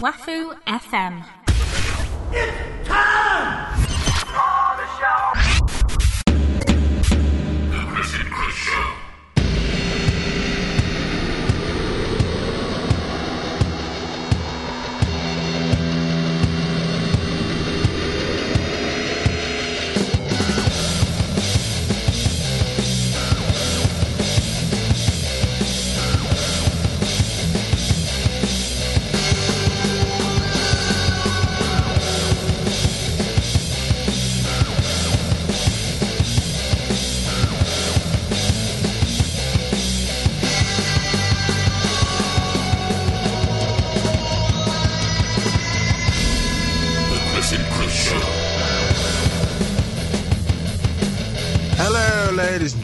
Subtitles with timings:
[0.00, 1.22] Wafu FM.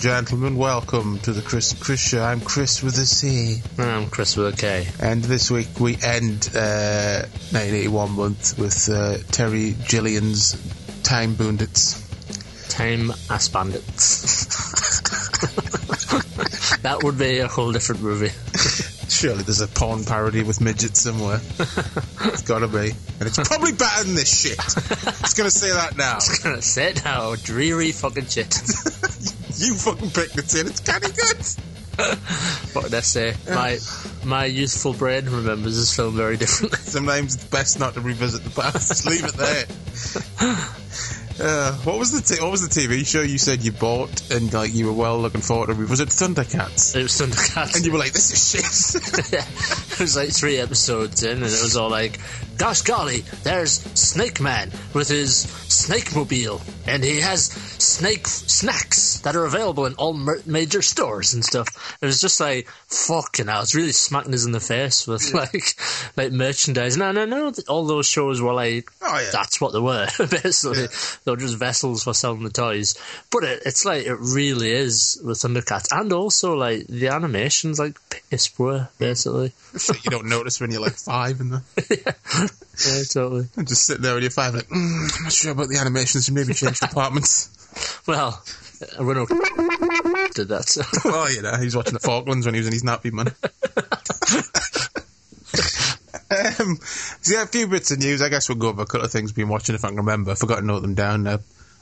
[0.00, 0.56] And gentlemen.
[0.56, 2.22] Welcome to the Chris and Chris Show.
[2.22, 3.60] I'm Chris with a C.
[3.76, 4.86] I'm Chris with a K.
[4.98, 10.56] And this week we end uh, 1981 month with uh, Terry Gilliam's
[11.02, 12.00] Time Bandits.
[12.70, 14.46] Time Ass Bandits.
[16.78, 18.30] that would be a whole different movie.
[19.10, 21.40] Surely there's a porn parody with midgets somewhere.
[22.32, 22.92] it's gotta be.
[23.18, 24.58] And it's probably better than this shit.
[25.20, 26.16] It's gonna say that now.
[26.16, 28.56] It's gonna sit now, dreary fucking shit.
[29.60, 30.66] You fucking picked it in.
[30.68, 31.36] It's kinda good.
[32.72, 33.34] What did I say?
[33.50, 33.78] My
[34.24, 36.78] my youthful brain remembers this film very differently.
[36.82, 38.88] Sometimes it's best not to revisit the past.
[38.88, 40.56] Just leave it there.
[41.42, 44.52] Uh, what was the t- what was the TV show you said you bought and
[44.52, 45.86] like you were well looking forward to?
[45.86, 46.94] Was it Thundercats?
[46.94, 47.76] It was Thundercats.
[47.76, 49.46] And you were like, "This is shit." yeah,
[49.92, 52.20] it was like three episodes in, and it was all like,
[52.60, 59.20] "Gosh golly, there's Snake Man with his snake mobile, and he has snake f- snacks
[59.20, 60.12] that are available in all
[60.44, 64.52] major stores and stuff." It was just like, "Fucking hell!" It's really smacking us in
[64.52, 65.74] the face with like,
[66.18, 66.98] like merchandise.
[66.98, 67.50] No, no, no.
[67.66, 69.30] All those shows were like, Oh, yeah.
[69.32, 70.06] that's what they were
[70.42, 70.86] basically.
[71.24, 72.94] They were just vessels for selling the toys.
[73.30, 77.98] But it, it's like it really is with Thundercats, and also like the animations like
[78.10, 79.52] piss poor basically.
[80.04, 82.49] You don't notice when you're like five and the,
[82.86, 83.46] Yeah, totally.
[83.56, 86.28] and just sitting there with your five, like, mm, I'm not sure about the animations.
[86.28, 87.50] and Maybe change departments.
[88.06, 88.42] Well,
[88.98, 89.26] Renault
[90.34, 90.64] did that.
[90.66, 90.82] So.
[91.04, 93.28] well, you know, he's watching the Falklands when he was in his nappy man.
[96.30, 96.76] um,
[97.20, 98.22] so yeah, a few bits of news.
[98.22, 99.98] I guess we'll go over a couple of things we've been watching if I can
[99.98, 100.30] remember.
[100.32, 101.26] I forgot to note them down.
[101.26, 101.38] Uh,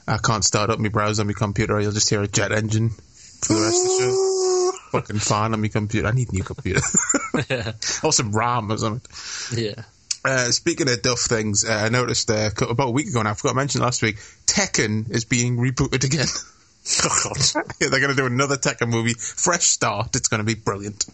[0.07, 1.79] I can't start up my browser on my computer.
[1.79, 4.99] You'll just hear a jet engine for the rest of the show.
[4.99, 6.07] Fucking fan on my computer.
[6.07, 6.81] I need a new computer.
[7.49, 7.73] yeah.
[8.03, 9.57] or some RAM or something.
[9.63, 9.83] yeah.
[10.25, 13.33] Uh, speaking of duff things, uh, I noticed uh, about a week ago now, I
[13.35, 16.27] forgot to mention last week, Tekken is being rebooted again.
[17.03, 17.37] Oh god.
[17.79, 19.13] Yeah, They're going to do another Tekken movie.
[19.13, 20.15] Fresh start.
[20.15, 21.05] It's going to be brilliant.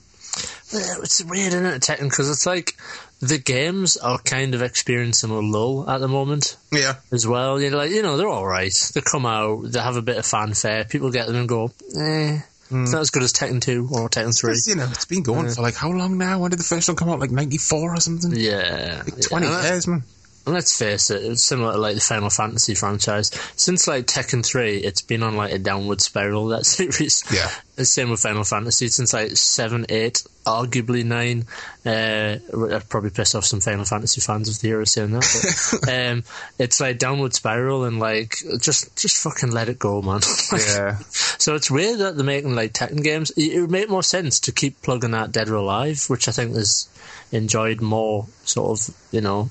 [0.72, 2.10] Yeah, It's weird, isn't it, Tekken?
[2.10, 2.78] Because it's like
[3.20, 6.96] the games are kind of experiencing a lull at the moment Yeah.
[7.12, 7.60] as well.
[7.60, 8.72] You know, like you know, they're all right.
[8.94, 10.86] They come out, they have a bit of fanfare.
[10.86, 12.40] People get them and go, eh.
[12.72, 12.84] Mm.
[12.84, 14.52] It's not as good as Tekken 2 or Tekken 3.
[14.52, 16.40] It's, you know, it's been going for like how long now?
[16.40, 17.20] When did the first one come out?
[17.20, 18.32] Like 94 or something?
[18.36, 19.04] Yeah.
[19.06, 19.64] Like 20 yeah.
[19.64, 20.04] years, man.
[20.46, 23.32] Let's face it, it's similar to like the Final Fantasy franchise.
[23.56, 27.24] Since like Tekken 3, it's been on like a downward spiral, that series.
[27.34, 27.50] Yeah.
[27.76, 28.88] The same with Final Fantasy.
[28.88, 31.46] Since like 7, 8, arguably 9.
[31.86, 35.80] Uh, I've probably pissed off some Final Fantasy fans of the era saying that.
[35.82, 36.24] But, um,
[36.60, 40.22] it's like downward spiral and like, just, just fucking let it go, man.
[40.52, 41.00] Like, Yeah.
[41.38, 43.32] So it's weird that they're making like Tekken games.
[43.32, 46.32] It it would make more sense to keep plugging out Dead or Alive, which I
[46.32, 46.90] think is
[47.32, 49.50] enjoyed more sort of, you know,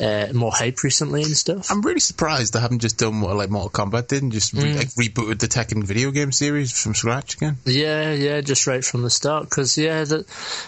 [0.00, 1.70] uh, more hype recently and stuff.
[1.70, 4.74] I'm really surprised they haven't just done what like Mortal Kombat did and just re-
[4.74, 7.58] like, rebooted the Tekken video game series from scratch again.
[7.64, 9.44] Yeah, yeah, just right from the start.
[9.44, 10.26] Because yeah, the,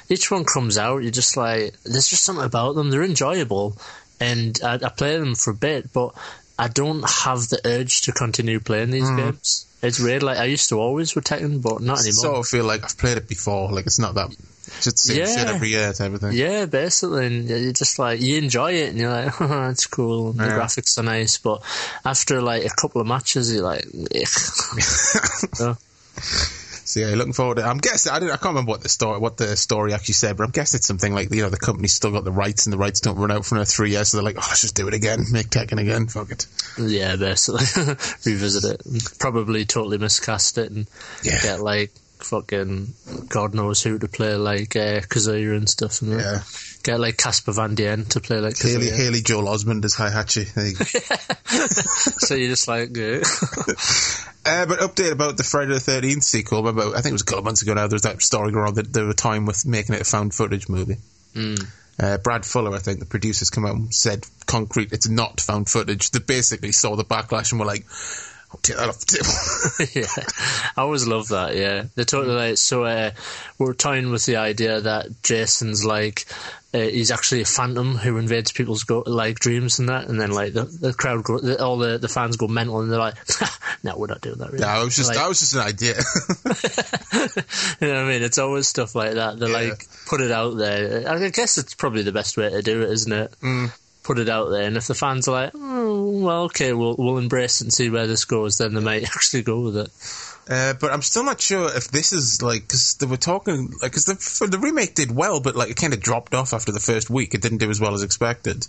[0.08, 2.90] each one comes out, you're just like, there's just something about them.
[2.90, 3.76] They're enjoyable,
[4.20, 6.14] and I, I play them for a bit, but
[6.58, 9.66] I don't have the urge to continue playing these games.
[9.82, 10.22] It's weird.
[10.22, 12.06] Like I used to always with Tekken, but not anymore.
[12.06, 13.72] I sort of feel like I've played it before.
[13.72, 14.30] Like it's not that.
[14.80, 15.26] Just same Yeah.
[15.36, 16.32] shit every year type of thing.
[16.32, 20.30] Yeah, basically, and you just like you enjoy it, and you're like, oh, it's cool.
[20.30, 20.58] and The Yeah.
[20.58, 21.62] graphics are nice, but
[22.04, 23.86] after like a couple of matches, you're like.
[25.54, 25.76] So,
[26.84, 27.64] So yeah, looking forward to.
[27.64, 30.36] I'm guessing I, don't, I can't remember what the story what the story actually said,
[30.36, 32.72] but I'm guessing it's something like you know the company's still got the rights and
[32.72, 34.74] the rights don't run out for another three years, so they're like, oh, let's just
[34.74, 36.46] do it again, make Tekken again, fuck it.
[36.78, 37.64] Yeah, basically
[38.26, 39.18] revisit it.
[39.18, 40.86] Probably totally miscast it and
[41.22, 41.40] Yeah.
[41.40, 41.92] get like
[42.24, 42.94] fucking
[43.28, 46.02] God knows who to play like uh, Kazuya and stuff.
[46.02, 46.12] And.
[46.12, 46.42] Yeah.
[46.82, 48.90] Get like Casper Van Dien to play like Haley.
[48.90, 50.52] Haley Joel Osment as Heihachi.
[50.52, 50.74] There you
[52.26, 53.20] so you're just like, uh,
[54.44, 56.64] Uh, but update about the Friday the Thirteenth sequel.
[56.64, 57.86] Remember, I think it was a couple of months ago now.
[57.86, 60.34] There was that story going on that they were time with making it a found
[60.34, 60.96] footage movie.
[62.00, 65.68] Uh, Brad Fuller, I think the producers, come out and said concrete, it's not found
[65.68, 66.10] footage.
[66.10, 67.84] They basically saw the backlash and were like,
[68.52, 71.56] "I'll take that off the table." yeah, I always love that.
[71.56, 72.58] Yeah, they totally like.
[72.58, 73.10] So uh,
[73.58, 76.26] we're toying with the idea that Jason's like
[76.74, 80.30] uh, he's actually a phantom who invades people's go- like dreams and that, and then
[80.30, 83.14] like the, the crowd go, the, all the, the fans go mental and they're like,
[83.82, 84.64] "No, we're not doing that." Really.
[84.64, 85.94] no, it was just Like- that was just an idea.
[87.80, 88.22] you know what I mean?
[88.22, 89.38] It's always stuff like that.
[89.38, 89.70] They Yeah.
[89.70, 91.08] like put it out there.
[91.08, 93.34] I guess it's probably the best way to do it, isn't it?
[93.42, 93.70] Mm.
[94.02, 97.18] Put it out there, and if the fans are like, "Oh, well, okay, we'll we'll
[97.18, 99.90] embrace it and see where this goes," then they might actually go with it.
[100.48, 103.92] Uh, but I'm still not sure if this is like because they were talking like
[103.92, 106.80] because the the remake did well, but like it kind of dropped off after the
[106.80, 107.34] first week.
[107.34, 108.66] It didn't do as well as expected.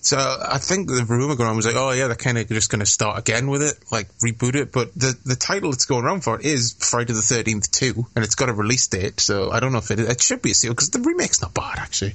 [0.00, 2.70] So I think the rumor going on was like, oh yeah, they're kind of just
[2.70, 4.72] going to start again with it, like reboot it.
[4.72, 8.24] But the the title that's going around for it is Friday the Thirteenth Two, and
[8.24, 9.20] it's got a release date.
[9.20, 11.54] So I don't know if it it should be a sequel because the remake's not
[11.54, 12.14] bad actually.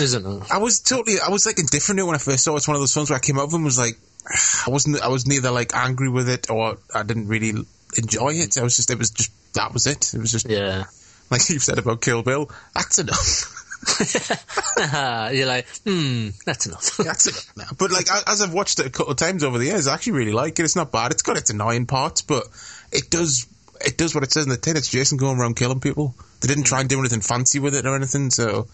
[0.00, 0.50] Isn't it?
[0.50, 2.58] I was totally, I was like indifferent to it when I first saw it.
[2.58, 3.98] It's one of those films where I came out of and was like,
[4.66, 7.52] I wasn't, I was neither like angry with it or I didn't really
[7.98, 8.56] enjoy it.
[8.58, 10.12] I was just, it was just, that was it.
[10.14, 10.84] It was just, Yeah.
[11.30, 13.52] like you've said about Kill Bill, that's enough.
[15.32, 16.96] You're like, hmm, that's enough.
[16.98, 17.76] that's enough now.
[17.78, 20.14] But like, as I've watched it a couple of times over the years, I actually
[20.14, 20.64] really like it.
[20.64, 21.12] It's not bad.
[21.12, 22.44] It's got its annoying parts, but
[22.92, 23.46] it does,
[23.84, 24.76] it does what it says in the tin.
[24.76, 26.14] It's Jason going around killing people.
[26.40, 28.66] They didn't try and do anything fancy with it or anything, so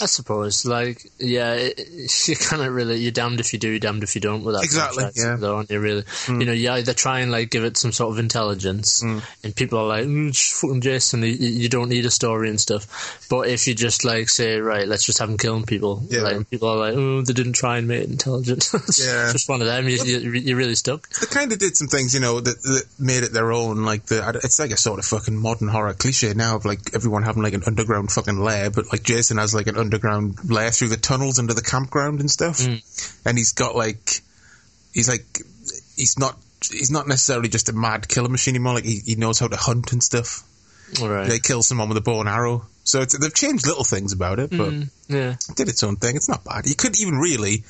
[0.00, 3.68] I suppose, like, yeah, it, it- you kind of really, you're damned if you do,
[3.70, 5.36] you're damned if you don't with that Exactly, yeah.
[5.38, 6.04] though, aren't you, really?
[6.28, 9.22] You know, you either try and, like, give it some sort of intelligence, and
[9.54, 13.26] people are like, mm, just fucking Jason, you, you don't need a story and stuff.
[13.30, 16.22] But if you just, like, say, right, let's just have him killing people, Yeah.
[16.22, 18.68] like, people are like, oh, they didn't try and make it intelligent.
[18.74, 19.30] it's Yeah.
[19.32, 21.08] just one of them, you, you, you're really stuck.
[21.10, 23.84] they kind of did some things, you know, that, that made it their own.
[23.84, 27.22] Like the, it's like a sort of fucking modern horror cliche now of like everyone
[27.22, 30.88] having like an underground fucking lair, but like Jason has like an underground lair through
[30.88, 33.22] the tunnels under the campground and stuff, mm.
[33.26, 34.20] and he's got like,
[34.92, 35.40] he's like,
[35.96, 36.38] he's not.
[36.70, 38.74] He's not necessarily just a mad killer machine anymore.
[38.74, 40.44] Like he, he knows how to hunt and stuff.
[41.00, 41.28] All right.
[41.28, 42.66] They kill someone with a bow and arrow.
[42.84, 45.36] So it's, they've changed little things about it, but mm, yeah.
[45.48, 46.16] it did its own thing.
[46.16, 46.66] It's not bad.
[46.66, 47.62] You could even really,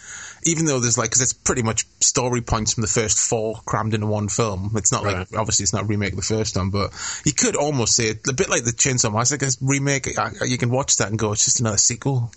[0.44, 3.92] even though there's like, because it's pretty much story points from the first four crammed
[3.92, 4.72] into one film.
[4.74, 6.92] It's not like, obviously, it's not a remake of the first one, but
[7.26, 10.06] you could almost say it, a bit like the Chainsaw Massacre remake.
[10.46, 12.32] You can watch that and go, it's just another sequel.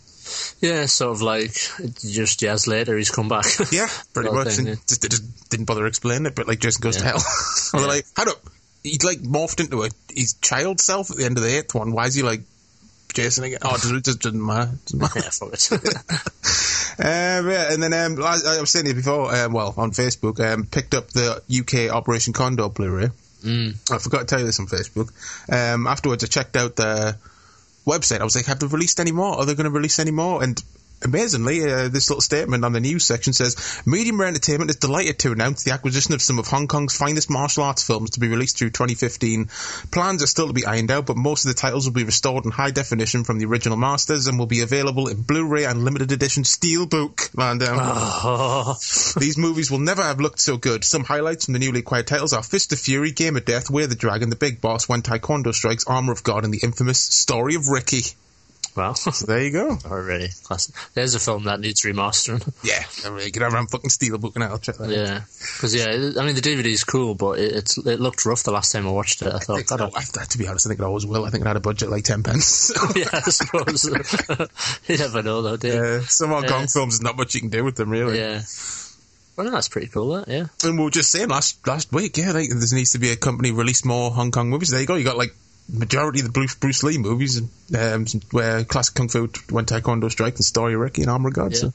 [0.59, 1.53] Yeah, sort of like,
[2.01, 3.45] just years later, he's come back.
[3.71, 4.47] Yeah, pretty much.
[4.49, 4.83] thing, and yeah.
[4.87, 7.11] just, they just didn't bother explaining it, but like Jason goes to Yeah.
[7.11, 7.23] hell.
[7.73, 8.33] or they're like, how do
[8.85, 11.91] he's like morphed into a his child self at the end of the eighth one?
[11.91, 12.41] Why is he like
[13.13, 13.59] Jason again?
[13.61, 14.71] Oh, it just, it just doesn't matter.
[14.85, 15.19] Doesn't matter.
[15.23, 16.61] yeah, fuck it.
[16.97, 20.39] Um, yeah, and then um, I, I was saying it before, um, well, on Facebook,
[20.39, 23.09] um, picked up the UK Operation Condor Blu-ray.
[23.43, 23.91] Mm.
[23.91, 25.11] I forgot to tell you this on Facebook.
[25.51, 27.17] Um, afterwards, I checked out the
[27.85, 28.21] website.
[28.21, 29.35] I was like, have they released any more?
[29.35, 30.41] Are they going to release any more?
[30.41, 30.61] And
[31.03, 35.19] amazingly, uh, this little statement on the news section says, Medium Rare Entertainment is delighted
[35.19, 38.27] to announce the acquisition of some of Hong Kong's finest martial arts films to be
[38.27, 39.47] released through 2015.
[39.91, 42.45] Plans are still to be ironed out, but most of the titles will be restored
[42.45, 46.11] in high definition from the original masters and will be available in Blu-ray and limited
[46.11, 47.35] edition steelbook.
[47.35, 47.59] Man.
[47.61, 48.75] Oh,
[49.19, 50.83] These movies will never have looked so good.
[50.83, 53.87] Some highlights from the newly acquired titles are Fist of Fury, Game of Death, Where
[53.87, 57.55] the Dragon, The Big Boss, When Taekwondo Strikes, Armor of God, and the infamous Story
[57.55, 58.03] of Ricky.
[58.75, 59.77] Well, So there you go.
[59.85, 60.29] already.
[60.43, 60.75] Classic.
[60.93, 62.41] There's a film that needs remastering.
[62.63, 64.89] Yeah, I mean, get around fucking steelbook and I'll check that.
[64.89, 65.21] Yeah,
[65.55, 65.85] because yeah,
[66.21, 68.91] I mean the DVD's cool, but it, it's it looked rough the last time I
[68.91, 69.33] watched it.
[69.33, 71.25] I thought, It's- God, no, I, to be honest, I think it always will.
[71.25, 72.71] I think it had a budget like ten pence.
[72.95, 73.85] yeah, I suppose
[74.87, 75.73] you never know though, do you?
[75.79, 76.65] Uh, some Hong Kong Yeah.
[76.67, 78.17] films, not much you can do with them, really.
[78.19, 78.41] Yeah.
[79.37, 80.13] Well, no, that's pretty cool.
[80.15, 80.45] That yeah.
[80.63, 83.15] And we were just saying last last week, yeah, like, there needs to be a
[83.17, 84.69] company release more Hong Kong movies.
[84.69, 84.95] There you go.
[84.95, 85.35] You got like
[85.69, 87.41] majority of the Bruce, Bruce Lee movies,
[87.77, 91.51] um, where classic kung fu, when Taekwondo strike, and Story Ricky and Armor of God.
[91.53, 91.57] Yeah.
[91.57, 91.73] So.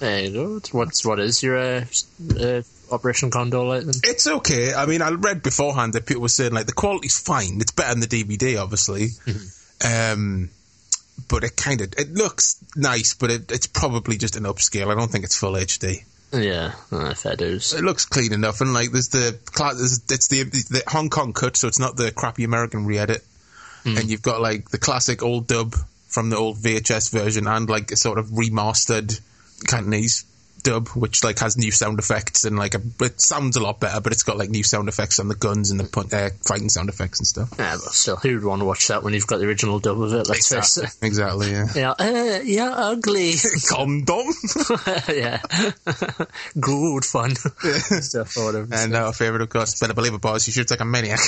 [0.00, 0.60] There you go.
[0.72, 1.84] What's what is your uh,
[2.40, 3.94] uh, Operation Condor like then?
[4.02, 4.74] It's okay.
[4.74, 7.60] I mean, I read beforehand that people were saying like the quality's fine.
[7.60, 9.10] It's better than the DVD, obviously.
[9.84, 10.50] Um,
[11.28, 14.90] but it kind of it looks nice, but it, it's probably just an upscale.
[14.90, 16.04] I don't think it's full HD.
[16.32, 17.74] Yeah, uh, fair dues.
[17.74, 21.32] It looks clean enough, and like there's the cla- there's, it's the the Hong Kong
[21.32, 23.22] cut, so it's not the crappy American re-edit.
[23.84, 25.74] And you've got like the classic old dub
[26.08, 29.20] from the old VHS version and like a sort of remastered
[29.66, 30.24] Cantonese
[30.62, 34.00] dub, which like has new sound effects and like a, it sounds a lot better,
[34.00, 36.88] but it's got like new sound effects on the guns and the uh, fighting sound
[36.88, 37.50] effects and stuff.
[37.58, 40.00] Yeah, but still, who would want to watch that when you've got the original dub
[40.00, 40.28] of it?
[40.28, 40.90] Let's face it.
[41.02, 41.66] Exactly, yeah.
[41.74, 43.32] Yeah, uh, you're ugly.
[43.68, 44.26] Condom.
[45.08, 45.40] yeah,
[46.58, 48.68] good fun stuff whatever.
[48.72, 50.46] and our favourite, of course, Better Believe It, boys.
[50.46, 51.20] You shoots like a maniac.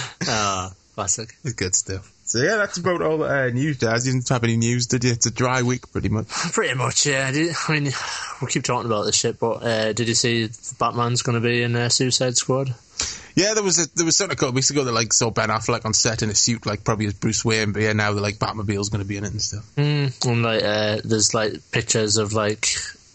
[0.28, 1.34] Ah, classic.
[1.44, 2.10] it's good stuff.
[2.24, 4.06] So yeah, that's about all the uh, news, Daz.
[4.06, 5.10] You didn't have any news, did you?
[5.12, 6.28] It's a dry week, pretty much.
[6.28, 7.26] Pretty much, yeah.
[7.28, 7.92] I, Did, I mean,
[8.40, 11.62] we keep talking about this shit, but uh, did you see Batman's going to be
[11.62, 12.74] in uh, Suicide Squad?
[13.34, 15.30] Yeah, there was a, there was something a couple of weeks ago that like saw
[15.30, 18.12] Ben Affleck on set in a suit, like probably as Bruce Wayne, but yeah, now
[18.12, 19.68] the like Batmobile's going to be in it and stuff.
[19.76, 22.68] Mm, and like, uh, there's like pictures of like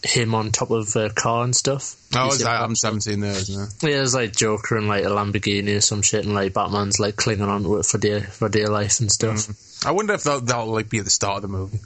[0.08, 1.96] him on top of a car and stuff.
[2.14, 2.48] Oh, is that?
[2.48, 2.60] I that?
[2.60, 3.50] haven't haven't seen those.
[3.50, 3.66] No.
[3.88, 7.16] Yeah, there's like Joker and like a Lamborghini or some shit, and like Batman's like
[7.16, 9.36] clinging onto it for dear for dear life and stuff.
[9.36, 9.86] Mm.
[9.86, 11.80] I wonder if that, that'll like be at the start of the movie.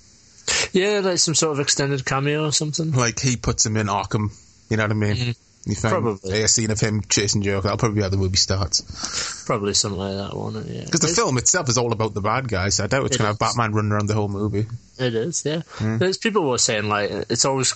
[0.73, 2.93] Yeah, like some sort of extended cameo or something.
[2.93, 4.31] Like he puts him in Arkham.
[4.71, 5.17] You know what I mean?
[5.17, 5.37] Mm.
[5.65, 6.43] You find Probably.
[6.43, 7.63] a scene of him chasing Joker.
[7.63, 9.45] That'll probably be how the movie starts.
[9.47, 10.67] Probably something like that, won't it?
[10.67, 12.75] Yeah, Because the film itself is all about the bad guys.
[12.77, 13.39] So I doubt it's It going to have.
[13.39, 14.67] Batman running around the whole movie.
[14.99, 15.63] It is, yeah.
[15.75, 15.99] Hmm.
[15.99, 17.75] There's people were saying like it's always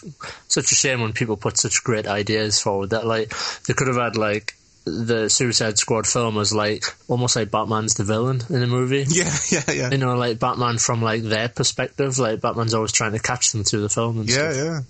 [0.49, 3.33] such a shame when people put such great ideas forward that like
[3.69, 8.05] they could have had like the Suicide Squad film as like almost like Batman's the
[8.05, 9.05] villain in the movie.
[9.09, 9.91] Yeah, yeah, yeah.
[9.91, 13.63] You know, like Batman from like their perspective, like Batman's always trying to catch them
[13.65, 14.57] through the film and Yeah, stuff.
[14.65, 14.81] yeah.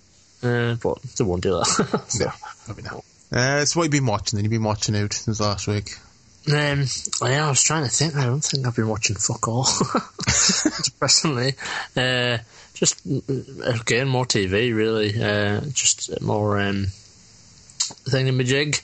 [0.42, 2.04] Uh, but they won't do that.
[2.08, 2.32] So, Yeah,
[2.64, 3.04] probably not.
[3.32, 4.44] Uh, so what have you been watching then?
[4.44, 5.90] You've been watching out since last week.
[6.48, 6.84] Um,
[7.22, 8.14] yeah, I was trying to think.
[8.14, 9.66] I don't think I've been watching fuck all.
[10.84, 11.54] Depressingly,
[11.96, 12.38] uh,
[12.74, 14.72] just again more TV.
[14.74, 16.86] Really, uh, just more um,
[18.08, 18.80] thingamajig.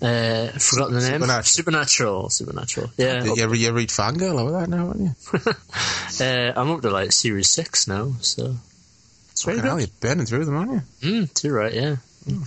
[0.00, 1.20] Uh, I've forgotten the name.
[1.20, 1.42] Supernatural.
[1.44, 2.30] Supernatural.
[2.30, 2.90] Supernatural.
[2.96, 5.14] Yeah, You, you, you read Fangirl over that now, haven't you?
[6.24, 8.56] uh, I'm up to like series six now, so
[9.50, 9.88] it's Fucking hell, good.
[9.88, 10.82] you're burning through them, aren't you?
[11.22, 11.72] Mm, too right.
[11.72, 11.96] Yeah,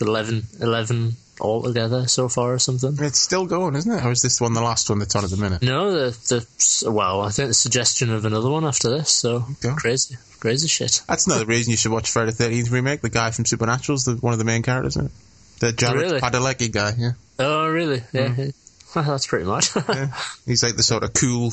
[0.02, 2.96] 11, 11 altogether so far or something.
[3.00, 4.06] It's still going, isn't it?
[4.06, 5.62] Or is this one the last one that's on at the minute?
[5.62, 9.10] No, the the well, I think the suggestion of another one after this.
[9.12, 9.75] So Okay.
[9.75, 11.02] crazy, crazy shit.
[11.08, 13.02] That's another reason you should watch Friday the 13th remake.
[13.02, 15.12] The guy from Supernatural's the, one of the main characters, isn't it?
[15.60, 16.20] The Jared Really?
[16.22, 17.12] Padalecki guy, yeah.
[17.40, 18.02] Oh, really?
[18.14, 18.34] Yeah.
[18.38, 18.52] yeah.
[18.96, 19.75] Well, that's pretty much.
[19.90, 20.14] yeah.
[20.46, 21.52] He's like the sort of cool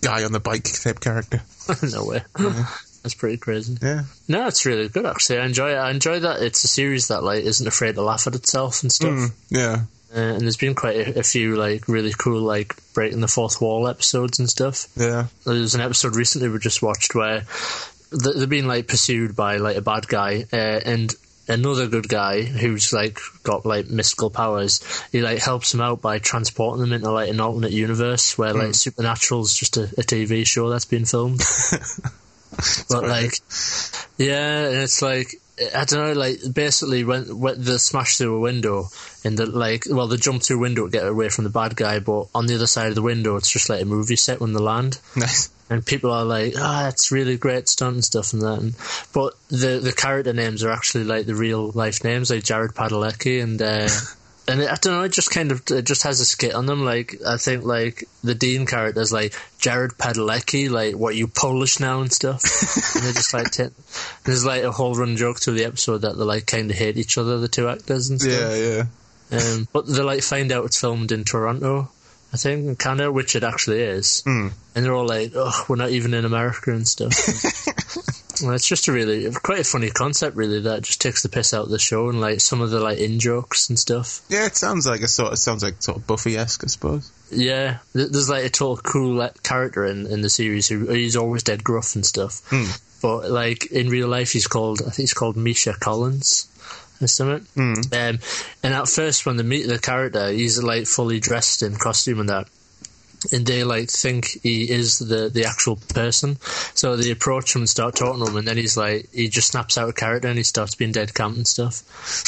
[0.00, 1.42] guy on the bike type character.
[1.92, 2.22] no way.
[3.02, 3.76] That's pretty crazy.
[3.82, 4.02] Yeah.
[4.28, 5.38] No, it's really good actually.
[5.38, 5.76] I enjoy it.
[5.76, 8.92] I enjoy that it's a series that like isn't afraid to laugh at itself and
[8.92, 9.30] stuff.
[9.48, 9.82] Yeah.
[10.14, 13.60] Uh, and there's been quite a, a few like really cool like breaking the fourth
[13.60, 14.86] wall episodes and stuff.
[14.96, 15.26] Yeah.
[15.44, 17.44] There's an episode recently we just watched where
[18.10, 21.14] th- they're being like pursued by like a bad guy uh, and
[21.48, 24.80] another good guy who's like got like mystical powers.
[25.10, 28.74] He like helps them out by transporting them into like an alternate universe where like
[28.74, 31.40] Supernatural's just a, a TV show that's been filmed.
[32.88, 33.34] but like,
[34.18, 35.34] yeah, and it's like.
[35.76, 38.86] I don't know, like basically when, when they smash through a window
[39.22, 41.76] and the like, well, they jump through a window to get away from the bad
[41.76, 44.40] guy, but on the other side of the window, it's just like a movie set
[44.40, 45.50] when they land Nice.
[45.68, 48.74] and people are like, "Ah, it's really great stunt and stuff and that." And,
[49.12, 53.40] but the the character names are actually like the real life names, like Jared Padalecki
[53.42, 53.60] and.
[53.60, 53.88] Uh,
[54.48, 56.66] And it, I don't know, it just kind of it just has a skit on
[56.66, 56.84] them.
[56.84, 62.00] Like I think, like the Dean character's like Jared Padalecki, like what you Polish now
[62.00, 62.42] and stuff.
[62.96, 63.68] and they just like t-
[64.24, 66.96] there's like a whole run joke through the episode that they like kind of hate
[66.96, 68.32] each other, the two actors and stuff.
[68.32, 68.84] Yeah, yeah.
[69.32, 71.90] Um, but they like find out it's filmed in Toronto,
[72.32, 74.22] I think, in Canada, which it actually is.
[74.26, 74.48] Hmm.
[74.74, 77.12] And they're all like, "Oh, we're not even in America and stuff."
[78.50, 80.60] it's just a really quite a funny concept, really.
[80.60, 82.98] That just takes the piss out of the show and like some of the like
[82.98, 84.22] in jokes and stuff.
[84.28, 85.32] Yeah, it sounds like a sort.
[85.32, 87.10] It sounds like sort of Buffy-esque, I suppose.
[87.30, 91.42] Yeah, there's like a total cool like, character in, in the series who he's always
[91.42, 92.42] dead gruff and stuff.
[93.00, 96.48] But like in real life, he's called I think he's called Misha Collins
[97.00, 97.46] or something.
[97.92, 98.18] Um,
[98.62, 102.28] and at first, when they meet the character, he's like fully dressed in costume and
[102.28, 102.48] that.
[103.30, 106.38] And they like think he is the the actual person,
[106.74, 109.48] so they approach him and start talking to him, and then he's like he just
[109.52, 111.82] snaps out of character and he starts being dead camp and stuff.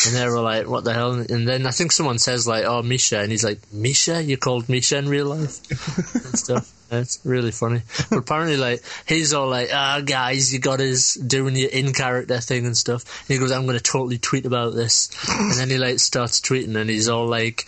[0.07, 2.83] And they're all like, "What the hell?" And then I think someone says like, "Oh,
[2.83, 4.23] Misha," and he's like, "Misha?
[4.23, 5.59] You called Misha in real life?"
[6.15, 6.71] and stuff.
[6.93, 7.83] Yeah, It's really funny.
[8.11, 12.39] But apparently, like he's all like, "Ah, guys, you got his doing your in character
[12.41, 15.71] thing and stuff." And he goes, "I'm going to totally tweet about this," and then
[15.71, 17.67] he like starts tweeting, and he's all like.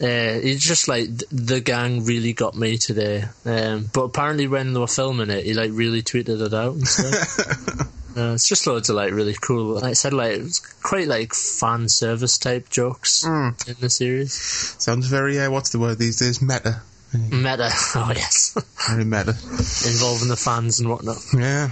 [0.00, 4.72] Uh, he's just like "Th- the gang really got me today, um, but apparently when
[4.72, 7.88] they were filming it, he like really tweeted it out and stuff.
[8.14, 9.76] Uh, it's just loads of like really cool.
[9.76, 14.34] Like I said, like it's quite like fan service type jokes in the series.
[14.78, 15.40] Sounds very.
[15.40, 16.42] Uh, what's the word these days?
[16.42, 16.82] Meta.
[17.14, 17.70] Meta.
[17.94, 18.52] Oh yes,
[18.86, 19.30] Very meta.
[19.30, 21.16] involving the fans and whatnot.
[21.34, 21.70] Yeah.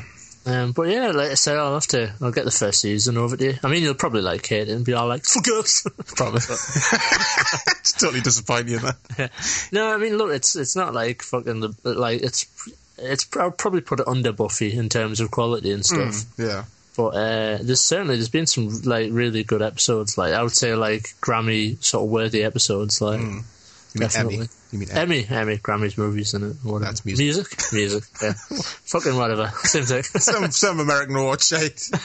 [0.51, 2.13] Um, but yeah, like I said, I'll have to.
[2.21, 3.55] I'll get the first season over to you.
[3.63, 6.41] I mean, you'll probably like hate it and be all like, "Fuck us." Probably.
[6.41, 9.31] it's totally disappointing in that.
[9.73, 12.47] no, I mean, look, it's it's not like fucking the like it's
[12.99, 13.29] it's.
[13.37, 16.25] I'll probably put it under Buffy in terms of quality and stuff.
[16.37, 16.65] Yeah.
[16.97, 20.19] But uh, there's certainly there's been some like really good episodes.
[20.19, 23.01] Like I would say like Grammy sort of worthy episodes.
[23.01, 23.45] Like You mean
[23.95, 24.37] Definitely.
[24.37, 24.49] Emmy?
[24.73, 25.25] You mean Emmy?
[25.25, 26.85] Emmy, Emmy, Grammys movies or Whatever.
[26.85, 27.25] That's music.
[27.25, 28.05] music, music.
[28.23, 28.33] Yeah,
[28.85, 29.49] fucking whatever.
[29.65, 30.03] Same thing.
[30.21, 31.89] Some some American award shite.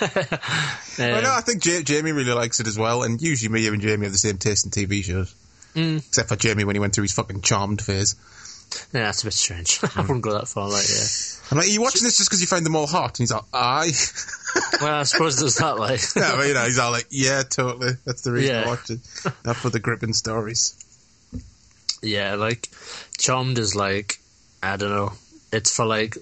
[0.98, 3.82] Well, no, I think Ja- Jamie really likes it as well, and usually me and
[3.82, 5.36] Jamie have the same taste in TV shows.
[5.76, 5.98] Mm.
[5.98, 8.16] Except for Jamie when he went through his fucking charmed phase.
[8.94, 9.80] yeah, that's a bit strange.
[9.96, 10.70] I wouldn't go that far.
[10.70, 11.04] Like, yeah.
[11.52, 13.10] I'm like, are you watching this just because you find them all hot?
[13.10, 13.92] And he's like, aye.
[14.82, 15.78] Well, I suppose there's that.
[15.78, 17.92] Like, yeah, but, you know, he's all like, yeah, totally.
[18.06, 18.68] That's the reason I Yeah.
[18.68, 19.00] watch it.
[19.44, 20.76] Not for the gripping stories.
[22.06, 22.70] Yeah, like
[23.18, 24.20] Charmed is like
[24.62, 25.14] I don't know.
[25.52, 26.18] It's for like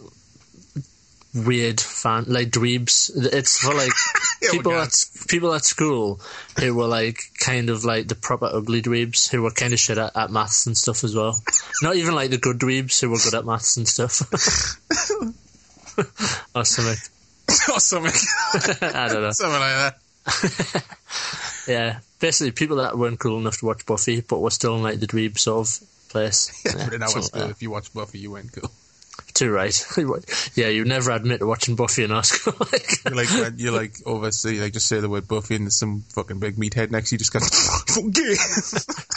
[1.33, 3.11] weird fan, like dweebs.
[3.15, 4.93] It's for like oh Yeah, people at
[5.27, 6.19] people at school
[6.59, 9.97] who were like kind of like the proper ugly dweebs who were kind of shit
[9.97, 11.37] at, at maths and stuff as well.
[11.81, 14.21] Not even like the good dweebs who were good at maths and stuff.
[16.55, 16.97] or something.
[17.73, 18.11] or something.
[18.81, 19.31] I don't know.
[19.31, 19.97] something like that.
[21.67, 24.99] Yeah, basically people that weren't cool enough to watch Buffy but were still in like
[24.99, 26.61] the dweeb sort of place.
[26.65, 28.71] Yeah, but in our something school, like if you watch Buffy, you went cool.
[29.33, 29.73] Too right.
[30.55, 32.53] yeah, you never admit to watching Buffy in our school.
[32.71, 35.65] like, You're like, uh, when you like oh, like just say the word Buffy and
[35.65, 37.39] there's some fucking big meathead next to you, just go,
[38.11, 38.35] gay.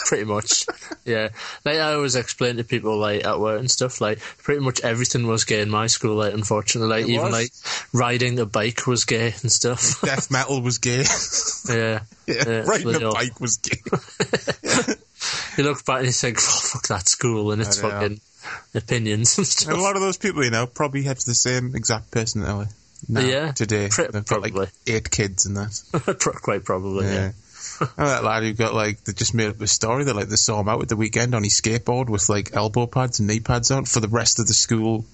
[0.07, 0.65] pretty much.
[1.05, 1.29] Yeah,
[1.65, 4.01] like I always explain to people like at work and stuff.
[4.01, 6.15] Like pretty much everything was gay in my school.
[6.15, 7.31] Like unfortunately, like even was.
[7.31, 7.51] like
[7.93, 10.01] riding a bike was gay and stuff.
[10.01, 11.03] Death metal was gay.
[11.69, 13.81] yeah, yeah, Yeah, riding a bike was gay.
[15.57, 18.21] You look back and you think, oh, "Fuck that school" and its fucking
[18.75, 22.11] opinions and And a lot of those people, you know, probably have the same exact
[22.11, 22.71] personality.
[23.07, 24.71] Now, Yeah, today Pri- they've got like probably.
[24.87, 26.39] eight kids and that.
[26.41, 27.05] Quite probably.
[27.05, 27.13] Yeah.
[27.13, 27.31] Yeah.
[27.79, 30.15] I know oh, that lad who got like they just made up a story that
[30.15, 33.19] like they saw him out at the weekend on his skateboard with like elbow pads
[33.19, 35.05] and knee pads on for the rest of the school.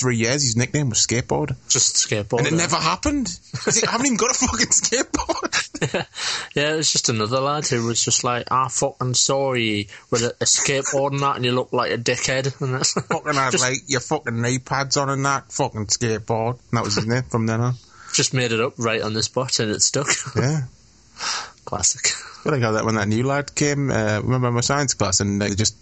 [0.00, 2.38] Three years, his nickname was skateboard, Just skateboard.
[2.38, 3.28] and it never happened.
[3.66, 5.56] Like, I haven't even got a fucking skateboard.
[6.54, 10.22] Yeah, it was just another lad who was just like, "I fucking saw you with
[10.22, 13.52] a, a skateboard and that, and you look like a dickhead." And that's fucking had
[13.52, 16.58] just, like your fucking knee pads on and that fucking skateboard.
[16.70, 17.74] And that was his name from then on.
[18.14, 20.08] just made it up right on the spot, and it stuck.
[20.36, 20.62] Yeah.
[21.64, 22.00] Classic.
[22.04, 25.20] I feel like how that when that new lad came, uh, remember my science class,
[25.20, 25.76] and they just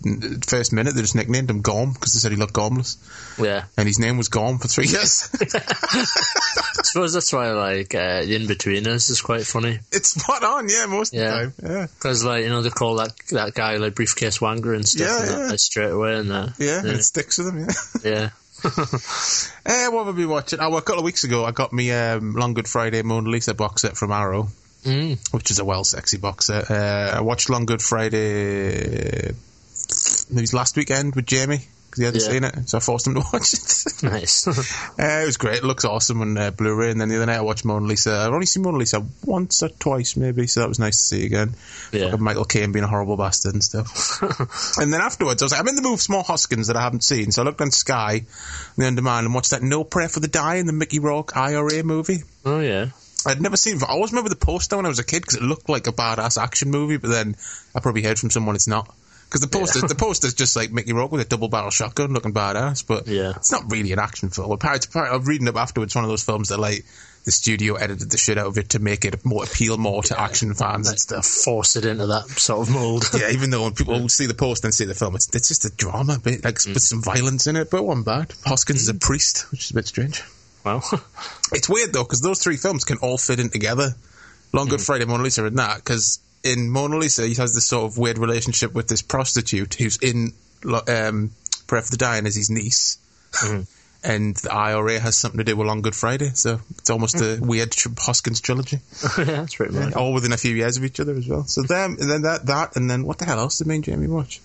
[0.49, 2.97] first minute they just nicknamed him Gorm because they said he looked gormless,
[3.43, 3.65] Yeah.
[3.77, 5.31] and his name was Gorm for three years.
[5.41, 10.87] I suppose that's why like uh, the in-betweeners is quite funny it's spot on, yeah,
[10.87, 11.43] most Yeah.
[11.43, 14.39] of the time, yeah, because like you know they call that that guy like briefcase
[14.39, 15.51] wanger and stuff Yeah, and that, yeah.
[15.51, 17.59] like, straight away and that yeah, yeah, it sticks with them.
[17.61, 17.69] yeah.
[18.05, 18.31] yeah.
[19.67, 20.59] Eh, what have we been watching?
[20.61, 23.31] Oh, well, a couple of weeks ago, I got me um, Long Good Friday Mona
[23.31, 24.49] Lisa box set from Arrow,
[24.85, 25.19] Mm.
[25.33, 26.71] which is a well sexy box set.
[26.71, 29.33] Uh, I watched Long Good Friday.
[30.31, 32.29] It was last weekend with Jamie because he hadn't Yeah.
[32.29, 34.03] seen it, so I forced him to watch it.
[34.03, 34.47] nice
[34.99, 35.57] Uh, it was great.
[35.59, 36.91] It looks awesome on uh, Blu-ray.
[36.91, 38.13] And then the other night I watched Mona Lisa.
[38.15, 40.47] I've only seen Mona Lisa once or twice, maybe.
[40.47, 41.55] So that was nice to see again.
[41.93, 42.11] Yeah.
[42.11, 44.21] Fucking Michael Caine being a horrible bastard and stuff.
[44.79, 46.83] and then afterwards, I was like, I'm in the mood for more Hoskins that I
[46.83, 47.33] haven't seen.
[47.33, 48.27] So I looked on Sky,
[48.77, 52.19] the On and watched that No Prayer for the Dying, the Mickey Rourke IRA movie.
[52.45, 52.87] oh yeah
[53.27, 53.83] I'd never seen.
[53.83, 55.93] I always remember the poster when I was a kid because it looked like a
[55.93, 56.99] badass action movie.
[56.99, 57.37] But then
[57.75, 58.95] I probably heard from someone it's not.
[59.29, 62.33] Because the poster, the poster's just like Mickey Rourke with a double barrel shotgun, looking
[62.33, 62.87] badass.
[62.87, 63.35] But Yeah.
[63.37, 64.53] it's not really an action film.
[64.53, 65.95] Apparently, I'm reading up afterwards.
[65.95, 66.87] One of those films that like
[67.25, 70.19] the studio edited the shit out of it to make it more appeal more to
[70.19, 71.27] action fans and stuff.
[71.27, 74.67] force it into that sort of mold Yeah, even though when people see the poster
[74.67, 76.73] and see the film, it's, it's just a drama, bit like mm.
[76.73, 78.33] with some violence in it, but one bad.
[78.47, 79.01] Hoskins is a mm.
[79.03, 80.23] priest, which is a bit strange.
[80.65, 80.83] Well.
[81.51, 83.95] It's weird though because those three films can all fit in together.
[84.53, 84.85] Long Good hmm.
[84.85, 88.19] Friday, Mona Lisa, and that because in Mona Lisa he has this sort of weird
[88.19, 90.33] relationship with this prostitute who's in
[90.65, 91.31] um,
[91.67, 92.99] Prayer for the Dying as his niece,
[93.33, 93.63] hmm.
[94.05, 97.43] and the IRA has something to do with Long Good Friday, so it's almost hmm.
[97.43, 98.81] a weird Hoskins trilogy,
[99.19, 101.45] yeah that's pretty much all within a few years of each other as well.
[101.45, 103.85] So them, and then that, that, and then what the hell else did me and
[103.85, 104.41] Jamie watch?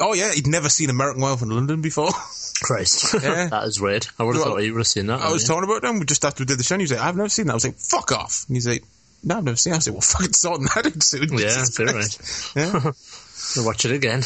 [0.00, 2.10] Oh yeah, he'd never seen American Werewolf in London before.
[2.62, 3.46] Christ Yeah.
[3.50, 5.44] that is weird I would have Well, thought he would have seen that I was
[5.46, 6.74] talking about them just after we did the show.
[6.74, 8.66] And he was like, "I've never seen that." I was like, "Fuck off!" And he's
[8.66, 8.82] like,
[9.22, 9.76] "No, I've never seen." it.
[9.76, 12.64] I was like, "Well, fucking sorting that out soon." yeah fair Christ." right
[13.56, 14.22] yeah, watch it again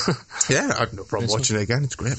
[0.49, 0.71] yeah.
[0.75, 1.85] I have no problem watching it again.
[1.85, 2.19] It's great.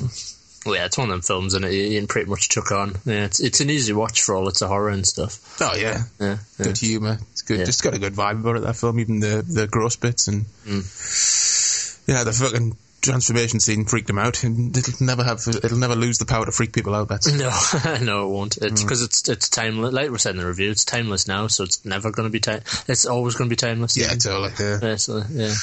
[0.66, 2.94] Well, yeah, it's one of them films, and it Ian pretty much took on.
[3.06, 5.58] Yeah, it's it's an easy watch for all its a horror and stuff.
[5.62, 6.66] Oh yeah, Yeah, yeah.
[6.66, 7.18] good humour.
[7.32, 7.60] It's good.
[7.60, 7.66] Yeah.
[7.66, 8.62] Just got a good vibe about it.
[8.62, 12.08] That film, even the the gross bits and Mm.
[12.08, 16.18] yeah, the fucking transformation scene freaked him out, and it'll never have, it'll never lose
[16.18, 17.08] the power to freak people out.
[17.10, 17.52] That's No,
[18.02, 18.58] no, it won't.
[18.58, 18.86] It's Mm.
[18.86, 19.94] because it's it's timeless.
[19.94, 22.40] Like we said in the review, it's timeless now, so it's never going to be
[22.40, 22.62] time.
[22.88, 23.96] It's always going to be timeless.
[23.98, 24.52] yeah, totally.
[24.60, 24.80] Yeah.
[24.82, 25.54] Basically, yeah.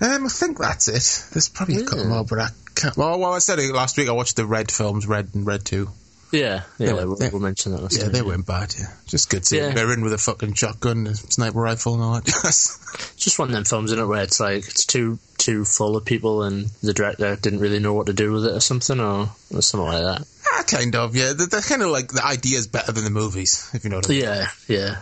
[0.00, 1.32] Um, I think that's it.
[1.32, 2.96] There's probably a couple more, but I can't.
[2.96, 4.08] Well, well, I said it last week.
[4.08, 5.88] I watched the Red films, Red and Red Two.
[6.32, 8.12] Yeah, yeah, were- we'll, they- we'll mention that last Yeah, time.
[8.12, 8.74] they weren't bad.
[8.78, 9.70] Yeah, just good seeing Yeah.
[9.74, 12.24] they're in with a fucking shotgun, a sniper rifle, and all that.
[13.16, 16.04] Just one of them films, isn't it, where it's like it's too too full of
[16.04, 19.28] people, and the director didn't really know what to do with it, or something, or,
[19.54, 20.26] or something like that.
[20.52, 21.14] ah, kind of.
[21.16, 23.96] Yeah, they're, they're kind of like the idea's better than the movies, if you know
[23.96, 24.22] what I mean.
[24.22, 24.96] Yeah, yeah.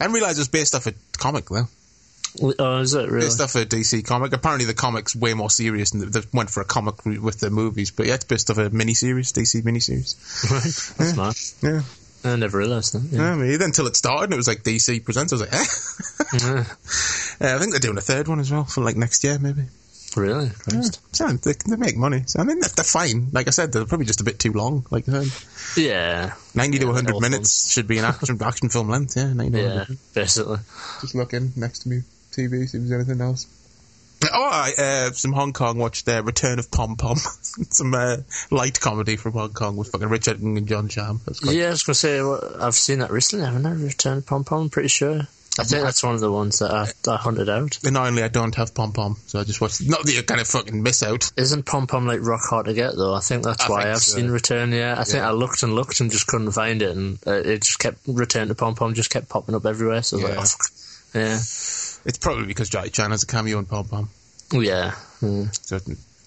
[0.00, 1.68] And realize it was based off a comic though.
[2.40, 3.26] Oh, is it really?
[3.26, 4.32] Based off a DC comic.
[4.32, 7.90] Apparently, the comic's way more serious, and they went for a comic with the movies.
[7.90, 10.16] But yeah, it's based off a miniseries, DC miniseries.
[10.96, 11.36] That's smart.
[11.62, 11.82] Yeah.
[12.24, 13.02] I never realised that.
[13.10, 13.22] Yeah.
[13.22, 15.32] Yeah, I mean, until it started, and it was like DC presents.
[15.32, 15.64] I was like, eh.
[16.50, 16.64] Uh,
[17.54, 19.62] I think they're doing a third one as well for like next year, maybe.
[20.16, 20.50] Really?
[20.50, 21.00] Christ.
[21.14, 22.24] So they, they make money.
[22.26, 23.28] So I mean, they're, fine.
[23.32, 24.84] Like I said, they're probably just a bit too long.
[24.90, 25.26] Like said,
[25.76, 26.32] Yeah.
[26.54, 29.16] ninety to one hundred minutes should be an action action film length.
[29.16, 29.98] Yeah, ninety Yeah, 100.
[30.14, 30.58] basically.
[31.02, 32.00] Just looking next to me,
[32.38, 33.46] TV, see if there's anything else.
[34.24, 37.16] Oh, I, uh, some Hong Kong watched uh, Return of Pom Pom,
[37.70, 38.16] some uh,
[38.50, 41.20] light comedy from Hong Kong with fucking Richard and John Sham.
[41.24, 42.20] Quite Yeah, I was going to say,
[42.60, 43.72] I've seen that recently, haven't I?
[43.72, 45.20] Return of Pom Pom, I'm pretty sure.
[45.60, 47.78] I think that's one of the ones that I, I hunted out.
[47.82, 49.82] Annoyingly, I don't have Pom Pom, so I just watched.
[49.88, 51.30] Not that you kind of fucking miss out.
[51.36, 53.12] Isn't Pom Pom like rock hard to get though?
[53.14, 54.16] I think that's I why think I've so.
[54.18, 54.70] seen Return.
[54.72, 57.62] Yeah, I think I looked and looked and just couldn't find it, and uh, it
[57.62, 60.02] just kept Return to Pom Pom just kept popping up everywhere.
[60.02, 60.36] So I was Yeah.
[60.36, 60.70] like, oh, fuck.
[61.14, 61.38] yeah,
[62.04, 64.08] It's probably because Jackie Chan has a cameo in Pom Pom,
[64.54, 65.48] Oh, yeah, mm.
[65.66, 65.78] so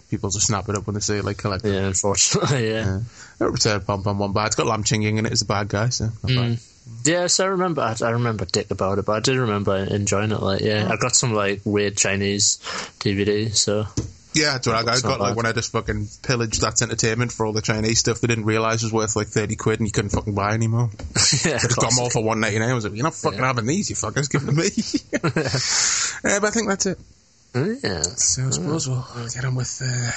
[0.10, 1.66] people just snap it up when they see it like collect.
[1.66, 1.88] yeah.
[1.88, 3.00] Unfortunately, yeah.
[3.40, 3.48] Yeah.
[3.48, 4.48] Return of Pom Pom one bad.
[4.48, 6.60] It's got Lam Ching Ying in it as a bad guy, so not bad.
[7.06, 7.82] Yes, I remember.
[7.82, 10.42] I, I remember dick about it, but I did remember enjoying it.
[10.42, 12.58] Like, yeah, I got some like weird Chinese
[13.00, 13.56] DVD.
[13.56, 13.86] So
[14.34, 14.98] Yeah, that's what I got.
[14.98, 18.22] I got like when I just fucking pillaged that's entertainment for all the Chinese stuff
[18.22, 20.90] they didn't realise was worth like thirty quid and you couldn't fucking buy anymore.
[21.46, 22.70] yeah, Just got them all for one ninety nine.
[22.70, 24.30] I was like, you're not fucking having these, you fuckers.
[24.30, 24.68] Give them to me.
[26.34, 26.98] uh, but I think that's it.
[27.84, 28.02] yeah.
[28.04, 30.12] So I suppose we'll get on with uh,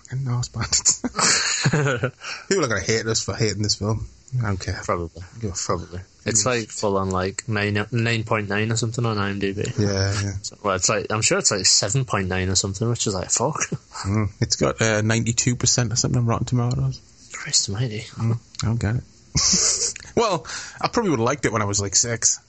[0.00, 1.00] fucking Norse Bandits.
[2.48, 4.06] People are gonna hate us for hating this film.
[4.42, 4.56] I.
[4.84, 5.78] Probably, Give a fuck.
[5.78, 6.00] probably.
[6.26, 9.78] It's like full on like nine nine point nine or something on IMDb.
[9.78, 10.32] Yeah, yeah.
[10.42, 13.14] So- well, it's like I'm sure it's like seven point nine or something, which is
[13.14, 13.60] like fuck.
[14.04, 14.30] Mm.
[14.40, 17.00] It's got uh, ninety two percent or something on Rotten Tomatoes.
[17.32, 18.00] Christ Almighty.
[18.16, 18.38] Mm.
[18.62, 19.04] I don't get it.
[20.16, 20.44] well,
[20.80, 22.40] I probably would have liked it when I was like six.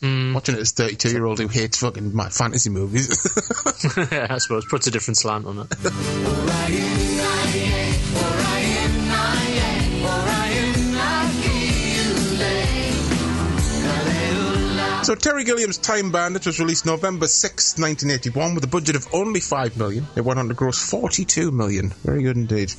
[0.00, 0.34] Mm.
[0.34, 3.08] Watching it as thirty two year old who hates fucking my fantasy movies.
[4.10, 5.68] yeah, I suppose puts a different slant on it.
[15.10, 19.40] So Terry Gilliam's Time Bandits was released November 6, 1981 with a budget of only
[19.40, 20.06] 5 million.
[20.14, 21.88] It went on to gross 42 million.
[22.04, 22.72] Very good indeed.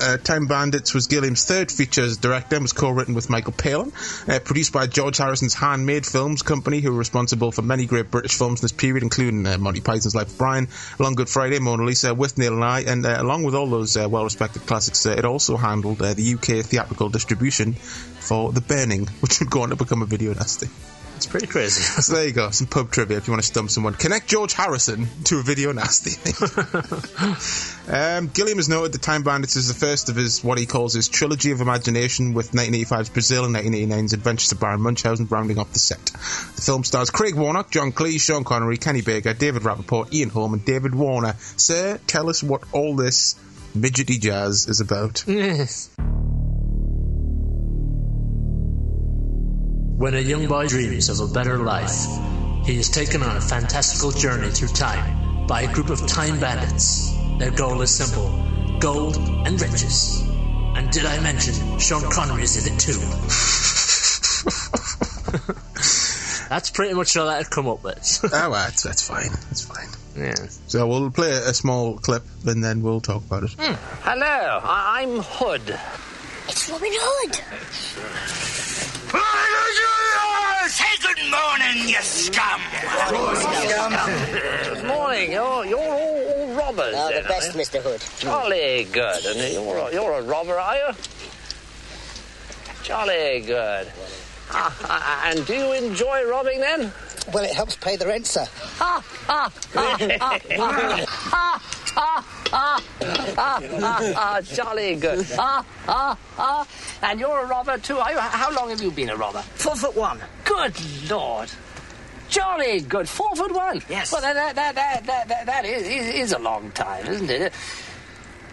[0.00, 3.90] Uh, Time Bandits was Gilliam's third feature as director and was co-written with Michael Palin.
[4.28, 8.38] Uh, produced by George Harrison's Handmade Films Company, who were responsible for many great British
[8.38, 10.68] films in this period, including uh, Monty Python's Life of Brian,
[11.00, 14.08] Long Good Friday, Mona Lisa, Withnail and I, and uh, along with all those uh,
[14.08, 19.40] well-respected classics, uh, it also handled uh, the UK theatrical distribution for The Burning, which
[19.40, 20.68] would go on to become a video nasty.
[21.16, 21.82] It's pretty crazy.
[22.04, 23.94] So there you go, some pub trivia if you want to stump someone.
[23.94, 26.12] Connect George Harrison to a video nasty.
[27.92, 30.92] um, Gilliam has noted that Time Bandits is the first of his, what he calls
[30.92, 35.72] his trilogy of imagination with 1985's Brazil and 1989's Adventures of Baron Munchausen rounding off
[35.72, 36.04] the set.
[36.04, 40.52] The film stars Craig Warnock, John Cleese, Sean Connery, Kenny Baker, David Rappaport, Ian Holm
[40.52, 41.36] and David Warner.
[41.56, 43.36] Sir, tell us what all this
[43.74, 45.24] midgety jazz is about.
[49.96, 52.06] When a young boy dreams of a better life,
[52.66, 57.12] he is taken on a fantastical journey through time by a group of time bandits.
[57.38, 58.30] Their goal is simple
[58.80, 60.20] gold and riches.
[60.76, 62.92] And did I mention Sean Connery is in it too?
[66.48, 68.20] That's pretty much all I'd come up with.
[68.24, 69.30] oh, well, that's, that's fine.
[69.30, 69.88] That's fine.
[70.16, 70.34] yeah.
[70.66, 73.52] So we'll play a, a small clip and then we'll talk about it.
[73.58, 73.74] Hmm.
[74.02, 75.78] Hello, I- I'm Hood.
[76.48, 77.40] It's Robin Hood.
[80.68, 82.60] Say good morning, you scum!
[84.64, 85.30] Good morning.
[85.32, 86.94] You're, you're all, all robbers.
[86.96, 87.52] Oh, the then, best.
[87.52, 87.80] Mr.
[87.80, 88.02] Hood.
[88.18, 89.24] Jolly good.
[89.26, 90.94] And you're a, you're a robber, are you?
[92.82, 93.92] Jolly good.
[94.50, 96.92] Ah, ah, and do you enjoy robbing then?
[97.32, 98.46] Well, it helps pay the rent, sir.
[102.56, 105.26] Ah, ah, ah, ah, jolly good.
[105.36, 106.66] Ah, ah, ah.
[107.02, 108.18] And you're a robber too, are you?
[108.18, 109.42] How long have you been a robber?
[109.42, 110.20] Four foot one.
[110.44, 110.74] Good
[111.10, 111.50] Lord.
[112.28, 113.08] Jolly good.
[113.08, 113.82] Four foot one.
[113.88, 114.12] Yes.
[114.12, 117.52] Well, that, that, that, that, that, that, is, is, is a long time, isn't it?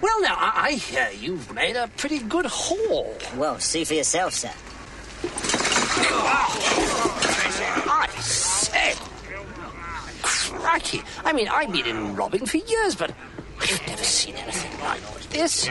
[0.01, 3.13] Well, now, I, I hear you've made a pretty good haul.
[3.37, 4.51] Well, see for yourself, sir.
[7.93, 8.95] I say.
[10.23, 11.03] Crikey.
[11.23, 13.13] I mean, I've been in robbing for years, but
[13.61, 15.69] I've never seen anything like this.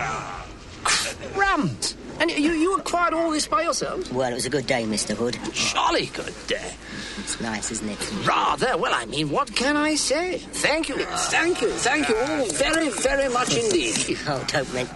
[1.34, 1.96] Crumbs.
[2.20, 4.10] And you, you acquired all this by yourselves?
[4.12, 5.16] Well, it was a good day, Mr.
[5.16, 5.38] Hood.
[5.54, 6.74] Jolly good day.
[7.18, 8.26] It's nice, isn't it?
[8.26, 8.76] Rather.
[8.76, 10.38] Well, I mean, what can I say?
[10.38, 10.96] Thank you.
[10.96, 11.70] Thank you.
[11.70, 14.18] Thank you all very, very much indeed.
[14.26, 14.86] Oh, don't men...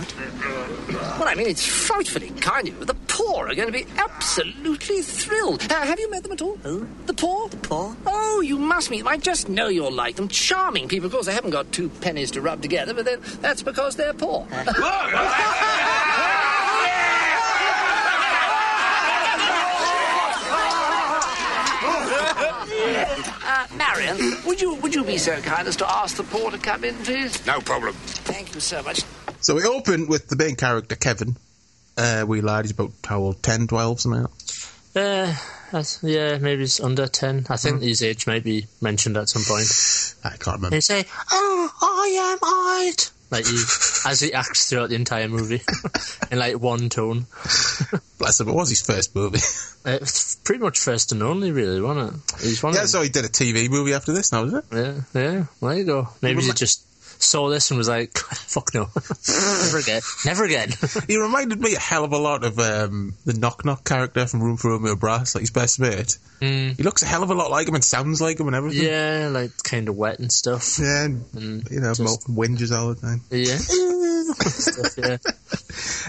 [0.00, 1.18] What?
[1.20, 2.84] Well, I mean, it's frightfully kind of you.
[2.86, 5.70] The poor are going to be absolutely thrilled.
[5.70, 6.56] Uh, have you met them at all?
[6.56, 6.88] Who?
[7.04, 7.48] The poor?
[7.48, 7.94] The poor?
[8.06, 9.08] Oh, you must meet them.
[9.08, 10.28] I just know you'll like them.
[10.28, 11.04] Charming people.
[11.04, 14.14] Of course, they haven't got two pennies to rub together, but then that's because they're
[14.14, 14.46] poor.
[23.52, 26.58] Uh, Marion, would you would you be so kind as to ask the poor to
[26.58, 27.44] come in, please?
[27.46, 27.94] No problem.
[27.94, 29.02] Thank you so much.
[29.40, 31.36] So we open with the main character, Kevin.
[31.96, 34.30] Uh, we lied, he's about, how old, 10, 12, something like
[34.92, 35.40] that.
[35.72, 37.46] Uh, yeah, maybe it's under 10.
[37.48, 39.66] I think his age might be mentioned at some point.
[40.24, 40.70] I can't remember.
[40.70, 43.04] They say, Oh, I am Ide.
[43.30, 43.62] Like he,
[44.06, 45.62] as he acts throughout the entire movie
[46.32, 47.26] in like one tone.
[48.18, 49.40] Bless him, it was his first movie.
[49.82, 49.98] Uh,
[50.44, 52.40] pretty much first and only, really, wasn't it?
[52.42, 54.64] He's one yeah, so he did a TV movie after this now, was it?
[54.70, 55.44] Yeah, yeah.
[55.62, 56.10] There you go.
[56.20, 56.84] Maybe he just
[57.22, 58.88] saw this and was like, "Fuck no,
[59.28, 60.70] never again, never again."
[61.06, 64.42] He reminded me a hell of a lot of um, the Knock Knock character from
[64.42, 66.18] Room for Romeo Brass, like his best mate.
[66.40, 66.76] Mm.
[66.76, 68.84] He looks a hell of a lot like him and sounds like him and everything.
[68.86, 70.78] yeah, like kind of wet and stuff.
[70.80, 71.24] Yeah, and,
[71.70, 73.20] you know, just- whinges all the time.
[73.30, 73.56] Yeah,
[74.30, 75.18] stuff, yeah.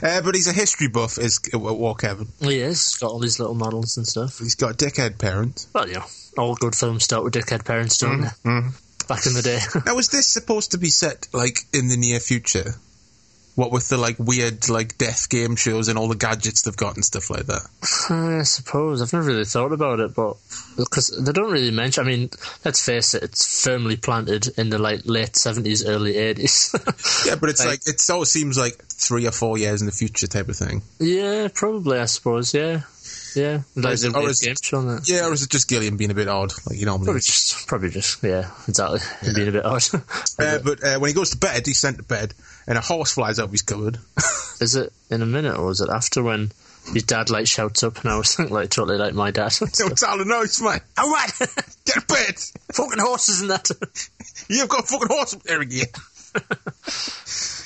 [0.01, 2.27] Uh, but he's a history buff, is uh, War Kevin.
[2.39, 4.39] He is got all these little models and stuff.
[4.39, 5.67] He's got dickhead parents.
[5.73, 6.05] Well, yeah.
[6.37, 8.61] all good films start with dickhead parents, don't they?
[9.15, 9.59] Back in the day.
[9.85, 12.75] Now, is this supposed to be set like in the near future?
[13.55, 16.95] What with the like weird like death game shows and all the gadgets they've got
[16.95, 17.67] and stuff like that?
[18.09, 20.37] I suppose I've never really thought about it, but
[20.77, 22.05] because they don't really mention.
[22.05, 22.29] I mean,
[22.63, 26.73] let's face it, it's firmly planted in the like late seventies, early eighties.
[27.27, 29.85] Yeah, but it's Like- like, it sort of seems like three or four years in
[29.85, 30.81] the future type of thing.
[30.99, 31.99] yeah, probably.
[31.99, 32.53] I suppose.
[32.53, 32.81] Yeah,
[33.35, 33.61] yeah.
[33.75, 35.09] Like is the it- or weird game show and that.
[35.09, 37.05] Yeah, or is it just Gilliam being a bit odd, like you normally?
[37.05, 37.25] Probably is?
[37.25, 38.99] just, probably just, yeah, exactly.
[39.21, 39.83] Him Being a bit odd.
[40.39, 42.33] Uh, but uh, when he goes to bed, he's sent to bed,
[42.67, 43.99] and a horse flies out of his cupboard.
[44.61, 46.51] is it in a minute or is it after when
[46.93, 49.53] his dad like shouts up and I was like totally like my dad?
[49.61, 50.79] it's all a noise, man.
[50.97, 51.31] All right,
[51.85, 52.39] get to bed.
[52.73, 53.69] Fucking horses and that.
[54.49, 55.85] You've got a fucking horse up there again.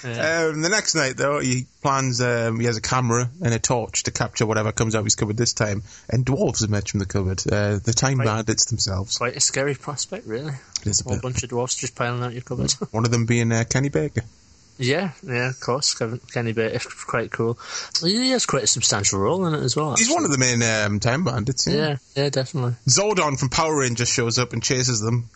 [0.05, 2.21] Um, the next night, though, he plans.
[2.21, 5.15] Um, he has a camera and a torch to capture whatever comes out of his
[5.15, 5.83] cupboard this time.
[6.09, 7.41] And dwarves emerge from the cupboard.
[7.51, 9.17] Uh, the time bandits themselves.
[9.17, 10.53] Quite a scary prospect, really.
[10.81, 11.23] It is a whole bit.
[11.23, 12.71] bunch of dwarves just piling out your cupboard.
[12.91, 14.21] One of them being uh, Kenny Baker.
[14.77, 15.95] yeah, yeah, of course.
[15.95, 17.57] Kevin, Kenny Baker, quite cool.
[18.01, 19.95] He has quite a substantial role in it as well.
[19.95, 21.65] He's one of the main um, time bandits.
[21.65, 21.73] Yeah.
[21.73, 22.73] Yeah, yeah, definitely.
[22.87, 25.29] Zordon from Power Rangers shows up and chases them.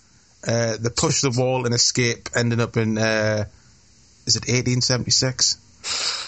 [0.48, 2.98] Uh, they push the wall and escape, ending up in.
[2.98, 3.46] Uh,
[4.30, 5.58] is it 1876?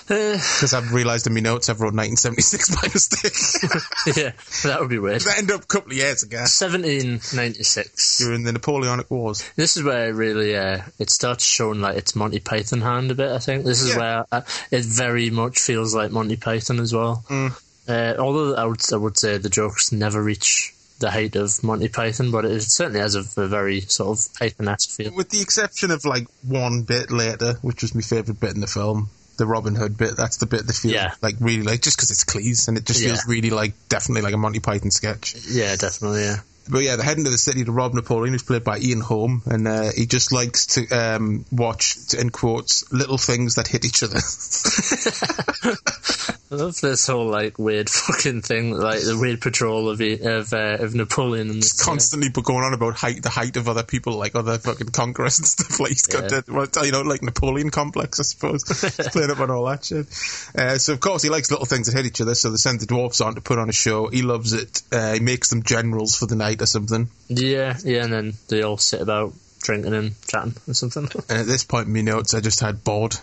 [0.09, 4.15] Uh, Because I've realised in my notes I've wrote 1976 by mistake.
[4.17, 4.31] yeah,
[4.63, 5.21] that would be weird.
[5.21, 8.17] they end up a couple of years ago 1796.
[8.17, 9.49] during the Napoleonic Wars.
[9.55, 13.15] This is where it really uh, it starts showing like its Monty Python hand a
[13.15, 13.31] bit.
[13.31, 13.97] I think this is Yeah.
[13.97, 17.23] where uh, it very much feels like Monty Python as well.
[17.29, 17.61] Mm.
[17.87, 21.89] Uh, although I would I would say the jokes never reach the hate of Monty
[21.89, 25.13] Python, but it certainly has a, a very sort of Python-esque feel.
[25.13, 28.67] With the exception of like one bit later, which was my favourite bit in the
[28.67, 30.15] film, the Robin Hood bit.
[30.15, 31.13] That's the bit that feels Yeah.
[31.21, 34.33] like really like just because it's Cleese and it just feels really like definitely like
[34.33, 35.35] a Monty Python sketch.
[35.49, 36.21] Yeah, definitely.
[36.21, 36.37] Yeah.
[36.69, 39.41] But yeah, they're heading to the city to rob Napoleon, who's played by Ian Holm,
[39.47, 44.03] and uh, he just likes to um, watch, in quotes, little things that hit each
[44.03, 44.19] other.
[46.51, 50.77] I love this whole like weird fucking thing, like the weird patrol of of uh,
[50.83, 54.17] of Napoleon and this, Constantly but going on about height, the height of other people,
[54.17, 55.79] like other fucking conquerors and stuff.
[55.79, 56.83] Like he's got, Yeah.
[56.83, 58.63] you know, like Napoleon complex, I suppose.
[59.11, 60.07] playing up on all that shit.
[60.53, 62.35] Uh, so of course he likes little things that hit each other.
[62.35, 64.07] So they send the dwarfs on to put on a show.
[64.09, 64.81] He loves it.
[64.91, 67.09] Uh, he makes them generals for the night or something.
[67.29, 71.07] Yeah, yeah, and then they all sit about drinking and chatting or something.
[71.29, 73.15] And at this point in my notes, I just had bored.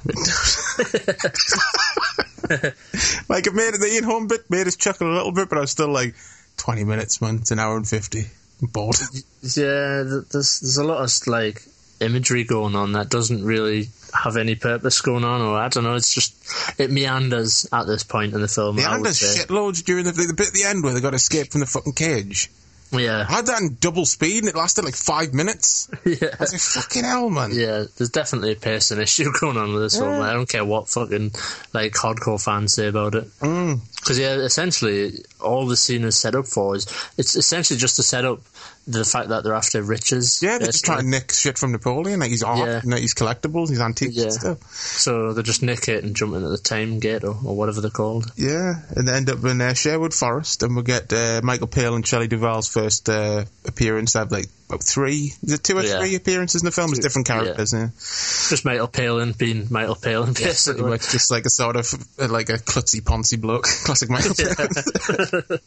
[3.28, 5.61] like it made the Ian Holm bit made us chuckle a little bit, but I
[5.62, 6.14] was still like,
[6.56, 7.37] twenty minutes, man.
[7.37, 8.24] It's an hour and fifty.
[8.62, 8.96] I'm bored.
[9.40, 11.62] Yeah, there's there's a lot of like
[12.00, 15.94] imagery going on that doesn't really have any purpose going on, or I don't know.
[15.94, 16.34] It's just
[16.78, 18.76] it meanders at this point in the film.
[18.76, 19.44] The I would Anders say.
[19.44, 21.92] shitloads during the, the bit at the end where they got escaped from the fucking
[21.92, 22.50] cage.
[22.90, 25.90] Yeah, I had that in double speed and it lasted like five minutes.
[26.05, 26.14] yeah.
[26.22, 27.51] I was like, fucking hell, man.
[27.53, 30.22] Yeah, there's definitely a pacing issue going on with this one.
[30.22, 31.33] I don't care what fucking
[31.72, 33.24] like hardcore fans say about it.
[33.40, 33.81] Mm.
[33.96, 36.87] Because yeah, essentially all the scene is set up for is
[37.18, 38.40] it's essentially just to set up
[38.88, 40.40] the fact that they're after riches.
[40.42, 42.81] Yeah, they're just trying to nick shit from Napoleon, like his art, Yeah.
[42.83, 44.24] and his collectibles, his antiques Yeah.
[44.24, 44.62] and stuff.
[44.72, 47.90] So they just nick it and jump into the time gate or, or whatever they're
[47.90, 48.33] called.
[48.37, 51.96] Yeah, and they end up in uh, Sherwood Forest, and we get uh, Michael Palin
[51.96, 54.14] and Shelley Duvall's first uh, appearance.
[54.14, 55.98] They have like about three, is it two or Yeah.
[55.98, 56.90] three appearances in the film?
[56.90, 57.72] It's different characters.
[57.72, 57.88] Yeah.
[57.96, 60.83] Just Michael Palin being Michael Palin, basically.
[60.88, 61.87] much just like a sort of
[62.18, 65.59] like a klutzy poncy bloke, classic Michael Palin.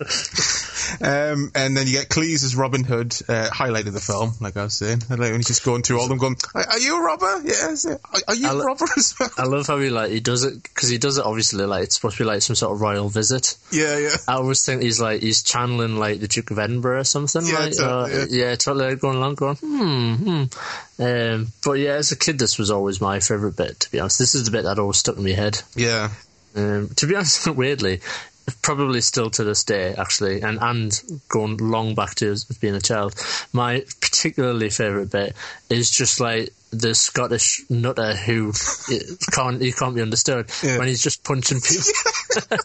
[1.02, 4.58] um, and then you get Cleese as Robin Hood, uh, highlight of the film, like
[4.58, 5.02] I was saying.
[5.10, 7.42] And like when he's just going through all them, going, "Are, are you a robber?
[7.44, 7.86] Yes.
[7.86, 10.20] Are, are you I a lo- robber as well?" I love how he like he
[10.20, 12.74] does it because he does it obviously like it's supposed to be like some sort
[12.74, 13.58] of royal visit.
[13.72, 14.16] yeah, yeah.
[14.28, 17.46] I always think he's like he's channeling like the Duke of Edinburgh or something.
[17.46, 20.44] Yeah, like, totally, uh, yeah, totally going along, going hmm, hmm.
[21.02, 23.80] Um, but yeah, as a kid, this was always my favourite bit.
[23.82, 25.62] To be honest, this is the bit that always stuck in my head.
[25.76, 26.10] Yeah.
[26.56, 28.02] Um, to be honest, weirdly,
[28.62, 33.16] probably still to this day, actually, and and going long back to being a child,
[33.54, 35.36] my particularly favourite bit
[35.70, 38.54] is just like the Scottish nutter who
[39.34, 40.78] can't he can't be understood Yeah.
[40.78, 41.84] when he's just punching people.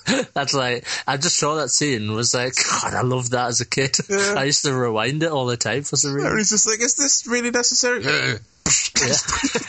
[0.34, 3.66] That's like I just saw that scene was like, God, I loved that as a
[3.66, 3.96] kid.
[4.08, 4.34] Yeah.
[4.38, 6.38] I used to rewind it all the time for some reason.
[6.38, 8.04] he's just like, is this really necessary?
[8.04, 8.36] Yeah.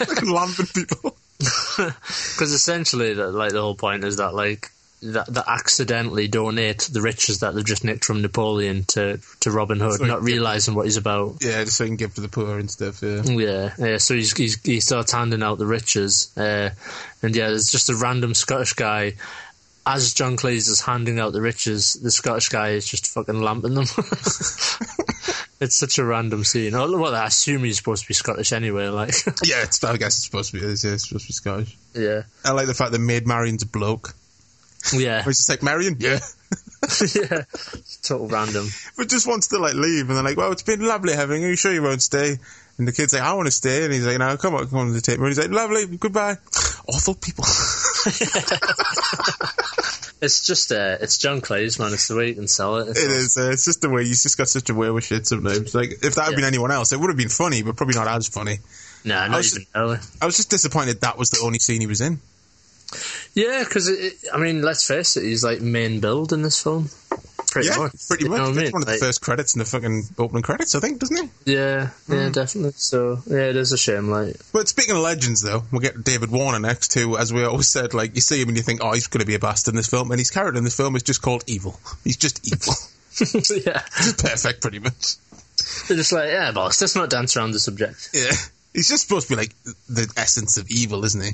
[0.07, 1.15] like lamping people.
[1.39, 4.69] Because essentially, that like the whole point is that like
[5.03, 9.79] that that accidentally donate the riches that they've just nicked from Napoleon to to Robin
[9.79, 11.35] Hood, like- not realizing what he's about.
[11.41, 13.21] Yeah, just so he can give to the poor and stuff, yeah.
[13.23, 13.97] Yeah, yeah.
[13.97, 16.71] So he's, he's he starts handing out the riches, uh,
[17.21, 19.13] and yeah, there's just a random Scottish guy.
[19.89, 23.73] As John Cleese is handing out the riches, the Scottish guy is just fucking lamping
[23.73, 23.85] them.
[25.61, 26.73] it's such a random scene.
[26.75, 28.87] Oh, Well, I assume he's supposed to be Scottish anyway.
[28.89, 29.13] Like,
[29.45, 31.77] Yeah, it's, I guess it's supposed to be, it's, yeah, it's supposed to be Scottish.
[31.93, 34.13] yeah, I like the fact that Maid Marion's a bloke.
[34.93, 35.97] yeah, Where he's just like, Marion?
[35.99, 36.19] Yeah.
[37.15, 37.43] yeah.
[38.03, 38.67] Total random.
[38.97, 41.47] but just wants to like leave, and they're like, "Well, it's been lovely having you.
[41.47, 42.37] Are you sure you won't stay?"
[42.77, 44.79] And the kid's like, "I want to stay," and he's like, "No, come on, come
[44.79, 46.37] on to take me." And he's like, "Lovely, goodbye."
[46.87, 47.43] Awful people.
[50.19, 51.93] It's just uh, it's John Cleese, man.
[51.93, 52.89] It's the way you can sell it.
[52.89, 53.37] It's it is.
[53.37, 55.75] Uh, it's just the way he's just got such a way with shit sometimes.
[55.75, 58.07] Like if that had been anyone else, it would have been funny, but probably not
[58.07, 58.57] as funny.
[59.05, 59.97] Nah, I was- even early.
[60.19, 62.19] I was just disappointed that was the only scene he was in.
[63.33, 63.91] Yeah, because
[64.33, 66.89] I mean, let's face it, he's like main build in this film.
[67.51, 68.07] Pretty yeah, much.
[68.07, 68.37] pretty You much.
[68.39, 68.71] know what I mean?
[68.71, 71.53] one of the Like, first credits in the fucking opening credits, I think, doesn't he?
[71.53, 72.31] Yeah, yeah, hmm.
[72.31, 72.73] definitely.
[72.75, 74.09] So yeah, it is a shame.
[74.09, 77.67] Like, But speaking of legends, though, we'll get David Warner next, who, as we always
[77.67, 79.73] said, like, you see him and you think, oh, he's going to be a bastard
[79.73, 81.79] in this film, and his character in this film is just called evil.
[82.03, 82.73] He's just evil.
[83.65, 85.15] yeah, just perfect, pretty much.
[85.87, 88.09] they're just like, yeah, boss, let's not dance around the subject.
[88.13, 88.31] Yeah.
[88.73, 89.55] He's just supposed to be, like,
[89.89, 91.31] the essence of evil, isn't he?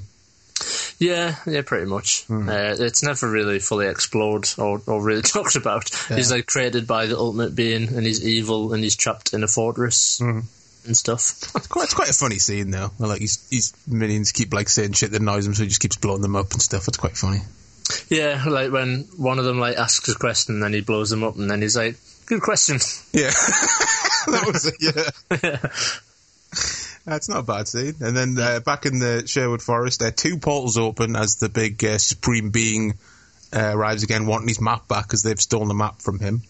[1.00, 2.24] Yeah, yeah, pretty much.
[2.26, 2.48] Hmm.
[2.48, 5.90] Uh, it's never really fully explored or, or really talked about.
[6.10, 9.48] He's like created by the ultimate being, and he's evil, and he's trapped in a
[9.48, 10.42] fortress Hmm.
[10.86, 11.32] and stuff.
[11.56, 12.92] It's quite, it's quite a funny scene, though.
[12.98, 15.82] Where, like, his, his minions keep, like, saying shit that annoys him, so he just
[15.82, 16.88] keeps blowing them up and stuff.
[16.88, 17.40] It's quite funny.
[18.10, 21.22] Yeah, like when one of them like asks a question, and then he blows them
[21.24, 22.80] up, and then he's like, "Good question."
[23.12, 23.30] Yeah.
[24.28, 25.58] that was it, yeah.
[27.06, 27.96] That's not a bad scene.
[28.00, 31.84] And then uh, back in the Sherwood Forest, uh, two portals open as the big
[31.84, 32.94] uh, supreme being
[33.54, 36.42] uh, arrives again, wanting his map back because they've stolen the map from him.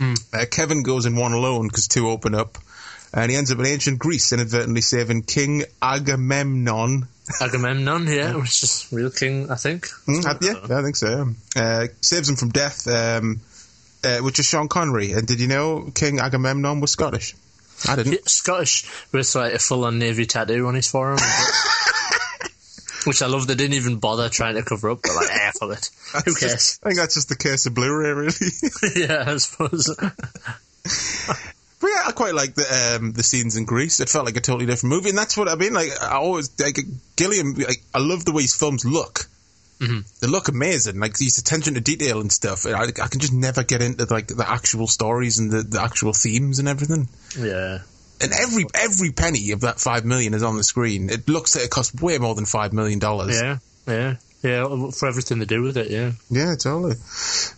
[0.00, 2.56] Uh, Kevin goes in one alone because two open up,
[3.12, 7.08] and he ends up in ancient Greece, inadvertently saving King Agamemnon.
[7.40, 9.88] Agamemnon, yeah, which is real king, I think.
[10.06, 11.34] Hmm, uh, yeah, yeah, I think so.
[11.56, 11.62] yeah.
[11.62, 13.40] Uh, saves him from death, um,
[14.04, 15.12] uh, which is Sean Connery.
[15.12, 17.34] And did you know King Agamemnon was Scottish?
[17.86, 18.28] I didn't.
[18.28, 21.18] Scottish with like a full-on navy tattoo on his forearm.
[23.06, 23.46] Which I love.
[23.46, 25.00] They didn't even bother trying to cover up.
[25.02, 25.90] They're like, eh, fuck it.
[26.24, 26.52] Who cares?
[26.52, 28.32] just- I think that's just the case of Blu-ray, really.
[28.96, 29.88] yeah, I suppose.
[31.80, 34.00] But yeah, I quite like the um, the scenes in Greece.
[34.00, 35.72] It felt like a totally different movie, and that's what I mean.
[35.72, 36.76] Like I always like
[37.14, 37.54] Gilliam.
[37.54, 39.20] Like, I love the way his films look.
[39.80, 40.04] Mhm.
[40.20, 40.98] They look amazing.
[40.98, 42.66] Like these attention to detail and stuff.
[42.66, 46.12] I, I can just never get into like the actual stories and the, the actual
[46.12, 47.08] themes and everything.
[47.38, 47.78] yeah.
[48.20, 51.08] And every every penny of that five million is on the screen.
[51.08, 53.40] It looks like it cost way more than five million dollars.
[53.40, 54.90] Yeah, yeah, yeah.
[54.90, 56.10] For everything to do with it, yeah.
[56.28, 56.96] Yeah, totally.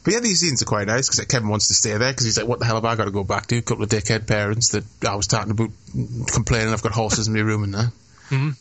[0.04, 2.36] But yeah, these scenes are quite nice because Kevin wants to stay there because he's
[2.36, 4.26] like, "What the hell have I got to go back to?" A couple of dickhead
[4.26, 5.70] parents that I was talking about
[6.30, 7.92] complaining I've got horses in my room and that.
[8.28, 8.56] Mhm.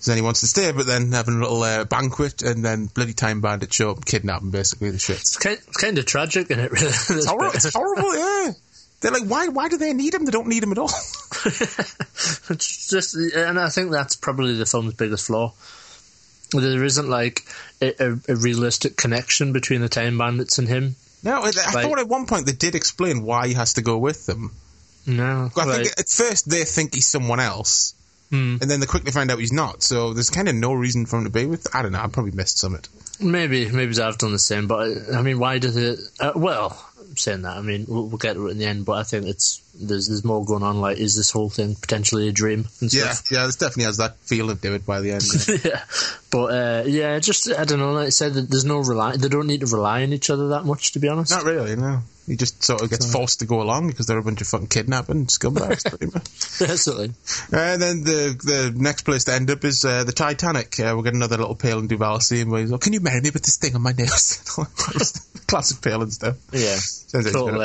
[0.00, 2.86] So then he wants to stay, but then having a little uh, banquet and then
[2.86, 4.50] bloody time bandits show up kidnapping.
[4.50, 5.20] Basically, the shit.
[5.20, 6.72] It's kind, it's kind of tragic, isn't it?
[6.72, 7.52] Really, It's horrible.
[7.54, 8.16] It's horrible.
[8.16, 8.52] Yeah.
[9.00, 9.48] They're like, why?
[9.48, 10.24] Why do they need him?
[10.24, 10.90] They don't need him at all.
[12.50, 15.52] It's just, and I think that's probably the film's biggest flaw.
[16.52, 17.44] There isn't like
[17.80, 20.96] a, a, realistic connection between the Time Bandits and him.
[21.22, 23.82] No, I, I Like- thought at one point they did explain why he has to
[23.82, 24.50] go with them.
[25.06, 27.94] No, I like, think at first they think he's someone else,
[28.30, 28.58] Hmm.
[28.60, 29.82] and then they quickly find out he's not.
[29.82, 31.66] So there's kind of no reason for him to be with.
[31.74, 32.00] I don't know.
[32.00, 32.88] I probably missed some it.
[33.20, 35.98] maybe maybe I've done the same, but I mean, why does it?
[36.20, 38.84] Uh, well, I'm saying that, I mean, we'll, we'll get to it in the end,
[38.84, 40.80] but I think it's there's there's more going on.
[40.80, 42.66] Like, is this whole thing potentially a dream?
[42.80, 43.30] And Yeah, stuff?
[43.32, 43.46] yeah.
[43.46, 45.24] This definitely has that feeling to it by the end.
[45.48, 45.56] yeah.
[45.64, 45.84] yeah,
[46.30, 47.92] but uh, yeah, just I don't know.
[47.92, 49.16] Like I said, there's no rely.
[49.16, 51.30] They don't need to rely on each other that much, to be honest.
[51.30, 52.00] Not really, no.
[52.26, 54.68] He just sort of gets forced to go along because they're a bunch of fucking
[54.68, 56.24] kidnapping scumbags, pretty much.
[56.60, 57.06] Basically,
[57.50, 60.78] And then the the next place to end up is uh, the Titanic.
[60.78, 63.30] Uh, we'll get another little Palin Duvall scene where he's like, "Can you marry me
[63.30, 64.36] with this thing on my nose?"
[65.48, 66.36] Classic Palin stuff.
[66.52, 67.58] yeah, Sounds total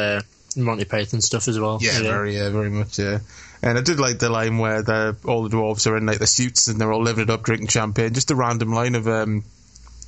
[0.56, 1.80] Monty Python stuff as well.
[1.82, 2.98] Yeah, very, uh, very much.
[3.00, 3.20] Yeah,
[3.62, 6.28] and I did like the line where the all the dwarves are in like the
[6.28, 8.14] suits and they're all living it up, drinking champagne.
[8.14, 9.44] Just a random line of um,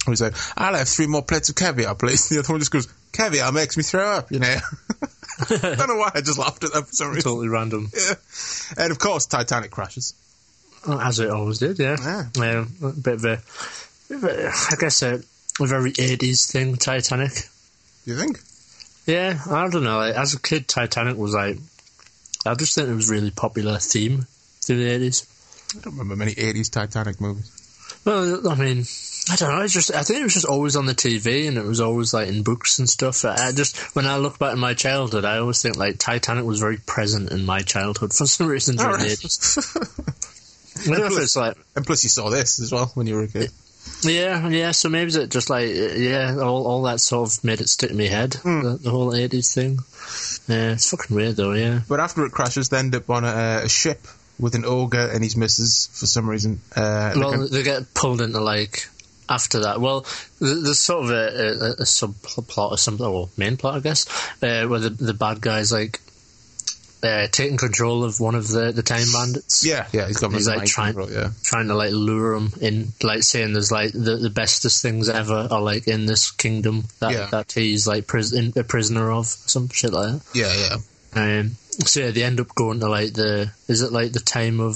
[0.05, 2.87] who's like, "I'll have three more plates of caviar, please." The other one just goes,
[3.11, 4.55] "Caviar makes me throw up," you know.
[5.39, 7.23] I don't know why I just laughed at that for some reason.
[7.29, 8.15] totally random, Yeah.
[8.75, 10.15] And of course, Titanic crashes.
[10.87, 11.77] as it always did.
[11.77, 11.97] Yeah,
[12.35, 12.59] Yeah.
[12.59, 13.41] Um, a bit of a,
[14.09, 15.21] bit of a I guess a,
[15.59, 16.75] a very 80s thing.
[16.77, 17.33] Titanic.
[18.05, 18.39] You think?
[19.07, 19.97] Yeah, I don't know.
[19.97, 21.57] Like, as a kid, Titanic was like,
[22.45, 24.27] I just think it was a really popular theme
[24.61, 25.27] through the 80s.
[25.75, 27.51] I don't remember many '80s Titanic movies.
[28.05, 28.85] Well, I mean,
[29.29, 29.61] I don't know.
[29.61, 32.13] It's just I think it was just always on the TV, and it was always
[32.13, 33.25] like in books and stuff.
[33.25, 36.59] I just when I look back in my childhood, I always think like Titanic was
[36.59, 39.57] very present in my childhood for some reason during the eighties.
[40.87, 43.15] I don't know if it's like And plus, you saw this as well when you
[43.15, 43.51] were a kid.
[44.03, 44.71] Yeah, yeah.
[44.71, 47.97] So maybe it's just like yeah, all all that sort of made it stick in
[47.97, 48.31] my head.
[48.31, 49.79] The, the whole eighties thing.
[50.47, 51.53] Yeah, it's fucking weird though.
[51.53, 51.81] Yeah.
[51.87, 54.07] But after it crashes, they end up on a, a ship
[54.39, 56.61] with an ogre and his missus for some reason.
[56.75, 58.87] Uh, they Well, can- they get pulled into like
[59.29, 59.81] after that.
[59.81, 60.05] Well,
[60.39, 64.07] there's sort of a, a, a subplot or something, or main plot, I guess,
[64.41, 65.99] uh, where the the bad guys like
[67.03, 69.65] uh, taking control of one of the the time bandits.
[69.65, 71.29] yeah, yeah, he's got He's, like, mind trying- control, yeah.
[71.43, 75.47] Trying to like lure him in, like saying there's like the, the bestest things ever
[75.51, 77.27] are like in this kingdom that Yeah.
[77.31, 80.21] that he's like pris- in, a prisoner of, some shit like that.
[80.33, 81.39] Yeah, yeah.
[81.39, 81.51] Um,
[81.85, 84.75] so yeah, they end up going to like the is it like the time of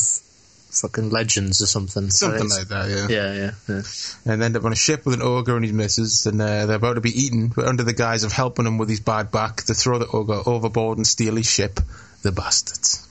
[0.70, 2.10] fucking legends or something?
[2.10, 3.08] Something like that, yeah.
[3.10, 3.82] Yeah, yeah, yeah.
[4.32, 6.66] And they end up on a ship with an ogre and his missus, and uh,
[6.66, 9.32] they're about to be eaten, but under the guise of helping him with his bad
[9.32, 11.80] back, they throw the ogre overboard and steal his ship.
[12.24, 13.08] The bastards.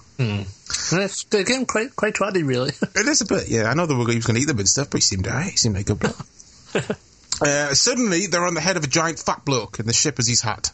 [0.93, 2.73] It's, they're getting quite quite twatty, really.
[2.95, 3.65] It is a bit, yeah.
[3.71, 5.27] I know they were he was going to eat them and stuff, but he seemed
[5.27, 5.51] alright.
[5.51, 6.27] He seemed like a good bloke.
[7.41, 10.29] uh, suddenly, they're on the head of a giant fat bloke, and the ship is
[10.29, 10.73] his hat.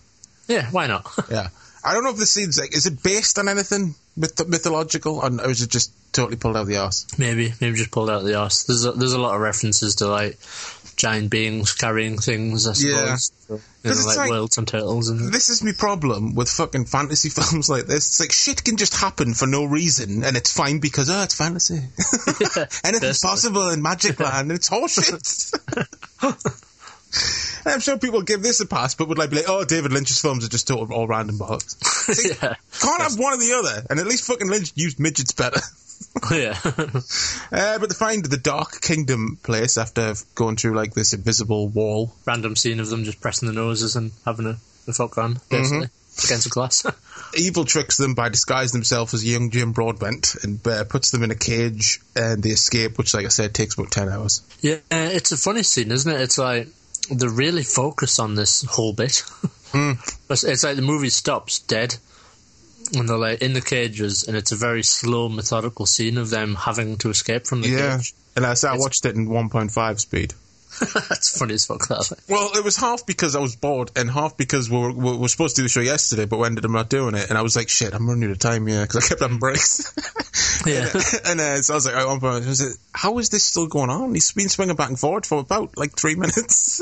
[0.48, 1.06] yeah, why not?
[1.30, 1.48] Yeah.
[1.84, 5.30] I don't know if the scene's like, is it based on anything myth- mythological, or
[5.40, 7.06] or is it just totally pulled out of the arse?
[7.16, 8.64] maybe, maybe just pulled out of the arse.
[8.64, 10.36] There's a, there's a lot of references to like
[10.96, 12.66] giant beings carrying things.
[12.66, 13.16] I Yeah.
[13.16, 13.60] suppose.
[13.84, 17.28] You know, like, like- worlds and turtles and This is my problem with fucking fantasy
[17.36, 18.08] films like this.
[18.08, 21.34] It's like shit can just happen for no reason, and it's fine because oh, it's
[21.34, 21.74] fantasy.
[22.84, 23.28] Anything's basically.
[23.28, 25.54] possible in Magic Land, and it's horseshit.
[27.66, 30.20] I'm sure people give this a pass, but would like be like, oh, David Lynch's
[30.20, 31.76] films are just total all random bollocks.
[32.42, 35.60] Yeah, Can't have one or the other, and at least fucking Lynch used midgets better.
[36.30, 36.58] Yeah.
[37.52, 42.12] Uh, but they find the Dark Kingdom place after going through like this invisible wall.
[42.26, 44.56] Random scene of them just pressing the noses and having a,
[44.88, 45.88] a fuck on, basically
[46.24, 46.84] against a glass.
[47.36, 51.30] Evil tricks them by disguising himself as young Jim Broadbent and uh, puts them in
[51.30, 54.42] a cage, and they escape, which, like I said, takes about ten hours.
[54.60, 56.20] Yeah, uh, it's a funny scene, isn't it?
[56.20, 56.68] It's like
[57.10, 59.22] they really focus on this whole bit.
[60.30, 61.96] It's, it's like the movie stops dead,
[62.94, 66.54] and they're like in the cages, and it's a very slow, methodical scene of them
[66.54, 68.14] having to escape from the Yeah, cage.
[68.36, 70.34] and I, so I It's- watched it in 1.5 speed.
[71.08, 71.88] That's funny as fuck.
[71.88, 72.10] That.
[72.10, 72.20] like.
[72.28, 75.28] Well, it was half because I was bored, and half because we were, we were
[75.28, 77.30] supposed to do the show yesterday, but we ended up not doing it.
[77.30, 79.38] And I was like, "Shit, I'm running out of time here," because I kept having
[79.38, 79.92] breaks.
[80.66, 80.88] Yeah.
[81.26, 83.44] and uh, so I was like, at one point, I was like, "How is this
[83.44, 86.80] still going on?" He's been swinging back and forward for about like three minutes.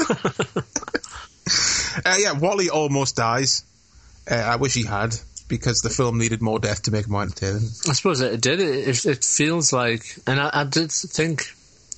[2.04, 3.62] uh, yeah, Wally almost dies.
[4.30, 5.14] Uh, I wish he had
[5.58, 7.62] because the film needed more death to make it more entertaining.
[7.88, 8.60] I suppose it did.
[8.60, 11.44] It, it, it feels like, and I, I did think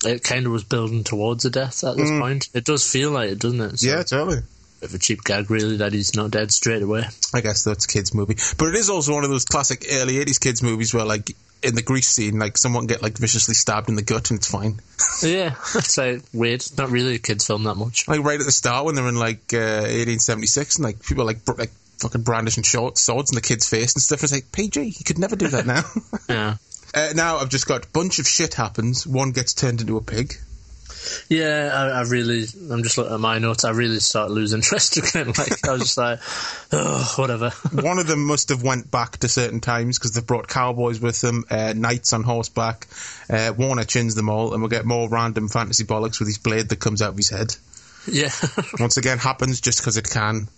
[0.05, 2.49] it kind of was building towards a death at this point.
[2.55, 3.79] It does feel like it, doesn't it?
[3.81, 3.91] So, Mm.
[3.91, 4.37] Yeah, totally.
[4.81, 7.05] bit of a cheap gag, really, that he's not dead straight away.
[7.35, 10.15] I guess that's a kids movie, but it is also one of those classic early
[10.17, 13.89] '80s kids movies where, like, in the Greece scene, like someone get like viciously stabbed
[13.89, 14.79] in the gut and it's fine.
[15.23, 16.63] yeah, it's like weird.
[16.77, 18.07] Not really a kids' film that much.
[18.07, 21.27] Like right at the start when they're in like uh, 1876 and like people are,
[21.27, 24.23] like br- like fucking brandishing short swords in the kid's face and stuff.
[24.23, 24.83] It's like PG.
[24.83, 25.83] You could never do that now.
[26.29, 26.57] Yeah.
[26.95, 29.07] uh, now I've just got a bunch of shit happens.
[29.07, 30.35] One gets turned into a pig.
[31.29, 33.65] Yeah, I, I really, I'm just looking at my notes.
[33.65, 35.29] I really start losing interest again.
[35.39, 36.19] Like, I was just like,
[36.73, 37.51] oh, whatever.
[37.73, 41.21] One of them must have went back to certain times because they've brought cowboys with
[41.21, 42.89] them, uh, knights on horseback.
[43.31, 46.69] Uh, Warner chins them all, and we'll get more random fantasy bollocks with his blade
[46.71, 47.55] that comes out of his head.
[48.11, 48.31] yeah.
[48.81, 50.49] Once again, happens just because it can.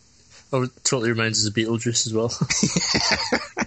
[0.52, 2.32] Oh, it totally reminds us of Beetlejuice as well.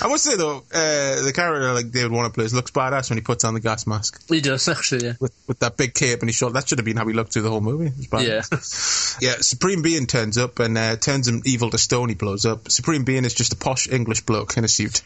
[0.00, 3.22] I must say though, uh, the character like David Warner plays looks badass when he
[3.22, 5.12] puts on the gas mask he does, actually, yeah.
[5.20, 6.54] with, with that big cape and his shoulder.
[6.54, 7.86] That should have been how he looked through the whole movie.
[7.86, 9.20] It was badass.
[9.20, 9.28] Yeah.
[9.32, 12.08] Yeah, Supreme Being turns up and uh, turns him evil to stone.
[12.08, 12.70] He blows up.
[12.70, 15.02] Supreme Being is just a posh English bloke in a suit.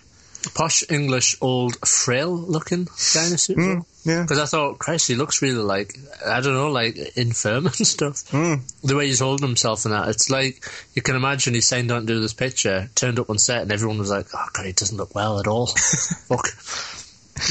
[0.55, 2.85] Posh, English, old, frail looking
[3.15, 3.57] guy in a suit.
[3.57, 4.23] Mm, yeah.
[4.23, 5.95] Because I thought, Christ, he looks really like,
[6.27, 8.25] I don't know, like infirm and stuff.
[8.31, 8.61] Mm.
[8.83, 10.09] The way he's holding himself and that.
[10.09, 10.65] It's like,
[10.95, 13.73] you can imagine he signed on to do this picture, turned up on set, and
[13.73, 15.67] everyone was like, oh, God, he doesn't look well at all.
[16.29, 16.49] Fuck.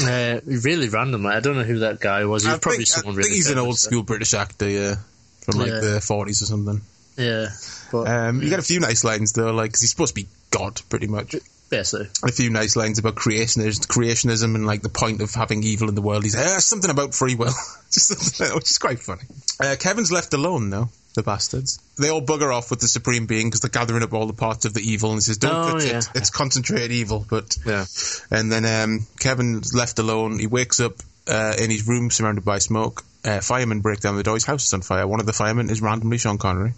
[0.02, 1.26] Uh, really random.
[1.26, 2.42] I don't know who that guy was.
[2.42, 4.68] He was I probably think, I someone think really he's an old school British actor,
[4.68, 4.94] yeah,
[5.42, 5.80] from like Yeah.
[5.80, 6.80] the forties or something.
[7.16, 7.48] Yeah.
[7.92, 10.28] But, Um, you get a few nice lines though, like 'cause he's supposed to be
[10.50, 11.36] God, pretty much.
[11.70, 12.08] Basically.
[12.22, 15.94] a few nice lines about creationism, creationism and like the point of having evil in
[15.94, 16.22] the world.
[16.24, 17.46] He's uh, something about free will,
[17.88, 19.22] which is quite funny.
[19.60, 20.88] Uh, Kevin's left alone though.
[21.14, 21.78] The bastards.
[21.98, 24.66] They all bugger off with the supreme being because they're gathering up all the parts
[24.66, 25.98] of the evil and says, "Don't Oh, touch yeah.
[25.98, 26.08] it.
[26.14, 27.86] It's concentrated evil." But Yeah.
[28.30, 30.38] and then um, Kevin's left alone.
[30.38, 30.92] He wakes up
[31.26, 33.02] uh, in his room surrounded by smoke.
[33.24, 34.34] Uh, firemen break down the door.
[34.34, 35.06] His house is on fire.
[35.06, 36.74] One of the firemen is randomly Sean Connery.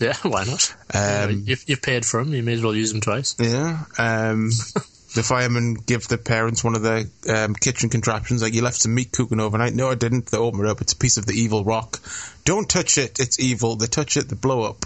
[0.00, 0.74] Yeah, why not?
[0.92, 3.36] Um, you've, you've paid for them, you may as well use them twice.
[3.38, 3.84] Yeah.
[3.98, 4.50] Um,
[5.14, 8.42] the firemen give the parents one of the um, kitchen contraptions.
[8.42, 9.74] Like, you left some meat cooking overnight.
[9.74, 10.26] No, I didn't.
[10.26, 10.80] They open it up.
[10.80, 12.00] It's a piece of the evil rock.
[12.44, 13.20] Don't touch it.
[13.20, 13.76] It's evil.
[13.76, 14.28] They touch it.
[14.28, 14.84] They blow up.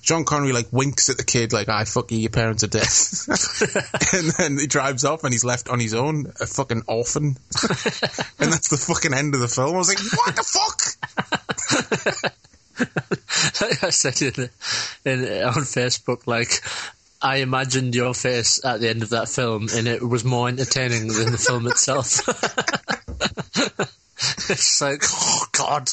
[0.00, 2.18] John Connery like winks at the kid like, "I fuck you.
[2.18, 2.86] Your parents are dead."
[4.14, 7.26] and then he drives off and he's left on his own, a fucking orphan.
[7.26, 9.74] and that's the fucking end of the film.
[9.74, 10.44] I was like, "What the
[12.22, 12.32] fuck?"
[12.78, 14.50] Like I said in,
[15.04, 16.60] in on Facebook, like
[17.20, 21.08] I imagined your face at the end of that film, and it was more entertaining
[21.08, 22.20] than the film itself.
[24.50, 25.90] it's like, oh god,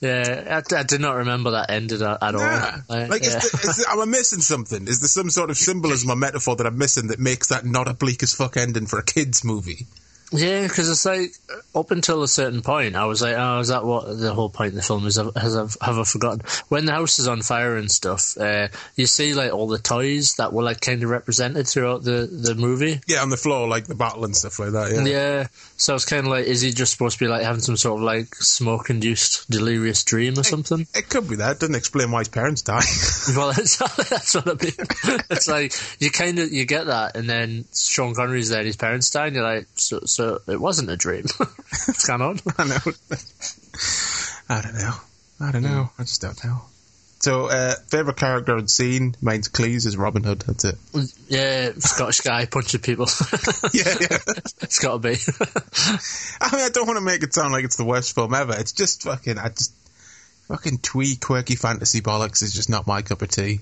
[0.00, 2.80] yeah, I, I did not remember that ended at, at Yeah.
[2.88, 2.96] all.
[2.96, 3.38] Like, Like, is yeah.
[3.40, 4.86] the, is the, am I missing something?
[4.88, 7.88] Is there some sort of symbolism or metaphor that I'm missing that makes that not
[7.88, 9.86] a bleak as fuck ending for a kids movie?
[10.32, 11.32] Yeah, because it's like
[11.74, 14.70] up until a certain point, I was like, "Oh, is that what the whole point
[14.70, 16.42] of the film is?" Has I, have I forgotten?
[16.68, 20.34] When the house is on fire and stuff, uh, you see like all the toys
[20.34, 23.00] that were like kind of represented throughout the the movie.
[23.06, 24.92] Yeah, on the floor, like the battle and stuff like that.
[24.92, 25.04] Yeah.
[25.04, 25.46] Yeah,
[25.76, 28.00] so it's kind of like, is he just supposed to be like having some sort
[28.00, 30.86] of like smoke-induced delirious dream or something?
[30.94, 31.56] It could be that.
[31.56, 32.82] It doesn't explain why his parents died.
[33.36, 33.76] well, that's,
[34.08, 35.20] that's what I mean.
[35.30, 38.76] It's like you kind of you get that, and then Sean Connery's there, and his
[38.76, 41.24] parents die, and you're like, so so it wasn't a dream.
[41.36, 42.40] What's going on?
[42.58, 42.92] I know.
[44.48, 44.94] I don't know.
[45.40, 45.90] I don't know.
[45.98, 46.62] I just don't know.
[47.18, 50.40] So, uh, favourite character and scene, mine's Cleese is Robin Hood.
[50.40, 50.76] That's it.
[51.28, 53.06] Yeah, Scottish guy punching people.
[53.72, 54.18] Yeah, yeah.
[54.62, 55.16] it's got to be.
[56.40, 58.54] I mean, I don't want to make it sound like it's the worst film ever.
[58.56, 59.72] It's just fucking, I just,
[60.48, 63.60] fucking twee, quirky fantasy bollocks is just not my cup of tea.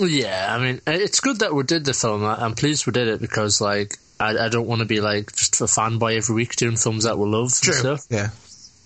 [0.00, 2.24] yeah, I mean, it's good that we did the film.
[2.24, 5.60] I'm pleased we did it because, like, I, I don't want to be like just
[5.60, 8.06] a fanboy every week doing films that we love and stuff.
[8.10, 8.30] Yeah.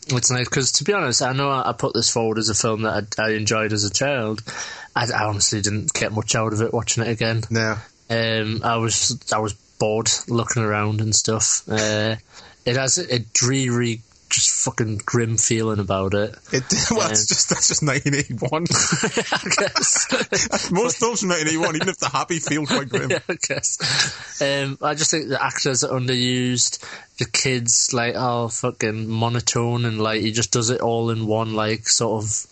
[0.09, 2.55] It's nice because, to be honest, I know I, I put this forward as a
[2.55, 4.43] film that I, I enjoyed as a child.
[4.97, 7.43] I, I honestly didn't get much out of it watching it again.
[7.51, 7.77] No.
[8.11, 11.63] Um, I was I was bored looking around and stuff.
[11.69, 12.17] Uh,
[12.65, 14.01] it has a, a dreary,
[14.33, 16.35] just fucking grim feeling about it.
[16.53, 18.65] It, well, it's just, that's just 1981.
[19.33, 20.71] I guess.
[20.73, 23.11] Most films from 1981, even if they're happy, feel quite grim.
[23.11, 24.41] yeah, I guess.
[24.43, 26.81] Um, I just think the actors are underused.
[27.19, 31.55] The kids like are fucking monotone and like he just does it all in one
[31.55, 32.47] like sort of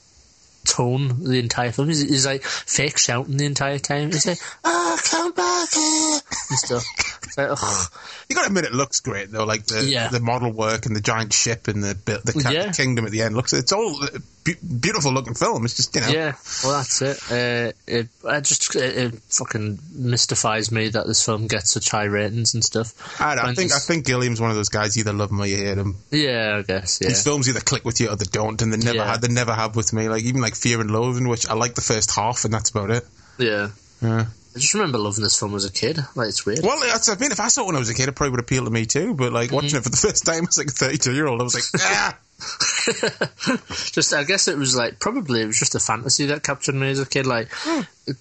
[0.65, 1.89] tone the entire film.
[1.89, 4.13] He's, he's like fake shouting the entire time.
[4.13, 6.10] He's like, "Ah, come back here,"
[6.51, 6.85] and stuff.
[7.25, 7.93] It's like, ugh.
[8.29, 9.45] You got to admit, it looks great though.
[9.45, 10.09] Like the Yeah.
[10.09, 12.73] the model work and the giant ship and the bi- the, Yeah.
[12.73, 13.53] kingdom at the end looks.
[13.53, 14.01] It's all
[14.45, 15.65] be- beautiful looking film.
[15.65, 16.09] It's just you know.
[16.09, 16.33] Yeah,
[16.65, 17.19] well, that's it.
[17.31, 22.05] Uh, it I just it, it fucking mystifies me that this film gets such high
[22.05, 22.95] ratings and stuff.
[23.21, 24.97] I, don't- I think I think Gilliam's one of those guys.
[24.97, 25.97] You either love him or you hate him.
[26.11, 27.09] yeah, I guess yeah.
[27.11, 29.07] His films either click with you or they don't, and they never Yeah.
[29.11, 29.21] have.
[29.21, 30.09] They never have with me.
[30.09, 32.91] Like even like Fear and Loathing, which I like the first half, and that's about
[32.91, 33.07] it.
[33.39, 33.69] Yeah.
[34.03, 34.27] Yeah.
[34.55, 35.99] I just remember loving this film as a kid.
[36.17, 36.61] Like, it's weird.
[36.63, 38.33] Well, that's, I mean, if I saw it when I was a kid, it probably
[38.33, 39.15] would appeal to me too.
[39.15, 41.45] But like watching it for the first time as like a 32 year old, I
[41.45, 42.19] was like, ah,
[43.93, 46.91] just I guess it was like probably it was just a fantasy that captured me
[46.91, 47.49] as a kid, like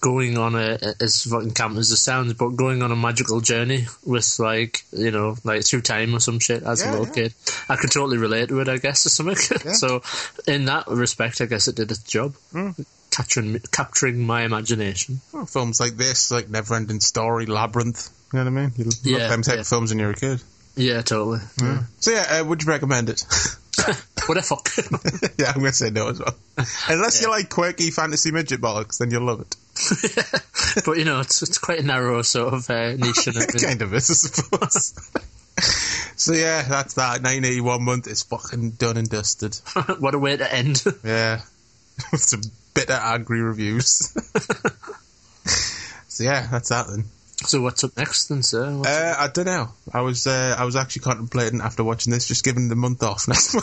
[0.00, 3.86] going on a as fucking camp as it sounds, but going on a magical journey
[4.04, 7.12] with like you know like through time or some shit as Yeah, a little yeah.
[7.12, 7.34] kid.
[7.68, 9.36] I could totally relate to it, I guess, or something.
[9.74, 10.02] so
[10.46, 12.70] in that respect, I guess it did its job, Hmm.
[13.20, 15.20] Capturing capturing my imagination.
[15.34, 18.08] Oh, films like this, like Neverending Story, Labyrinth.
[18.32, 18.72] You know what I mean?
[18.76, 19.60] You love Yeah, them type yeah.
[19.60, 20.42] of films when you're a kid.
[20.76, 21.40] Yeah, totally.
[21.98, 23.24] So yeah, uh, would you recommend it?
[24.26, 24.68] What the fuck?
[25.38, 26.34] yeah, I'm going to say no as well.
[26.88, 29.56] Unless you like quirky fantasy midget bollocks, then you'll love it.
[30.84, 33.26] but you know, it's it's quite a narrow sort of uh, niche.
[33.26, 33.62] it.
[33.64, 35.10] kind of is, I suppose.
[36.16, 37.22] so yeah, that's that.
[37.22, 39.56] 1981 month is fucking done and dusted.
[39.98, 40.84] what a way to end.
[41.02, 41.40] Yeah,
[42.12, 42.42] with some
[42.80, 44.12] bitter, angry reviews.
[46.08, 47.04] so yeah, that's that then.
[47.36, 48.76] so what's up next then, sir?
[48.76, 49.68] What's Uh, I don't know.
[49.92, 53.28] I was uh, I was actually contemplating after watching this, just giving the month off
[53.28, 53.54] next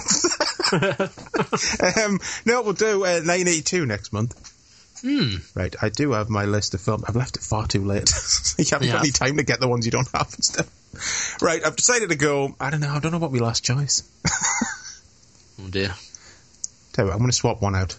[0.72, 1.98] month.
[1.98, 4.54] um, no, we'll do uh, 1982 next month.
[5.02, 5.36] Hmm.
[5.54, 7.04] Right, I do have my list of films.
[7.08, 8.12] I've left it far too late.
[8.58, 11.38] you haven't got any time to get the ones you don't have and stuff.
[11.42, 12.56] Right, I've decided to go.
[12.60, 12.90] I don't know.
[12.90, 14.02] I don't know what my last choice.
[15.60, 15.94] Oh dear.
[16.94, 17.96] Tell you what, I'm going to swap one out.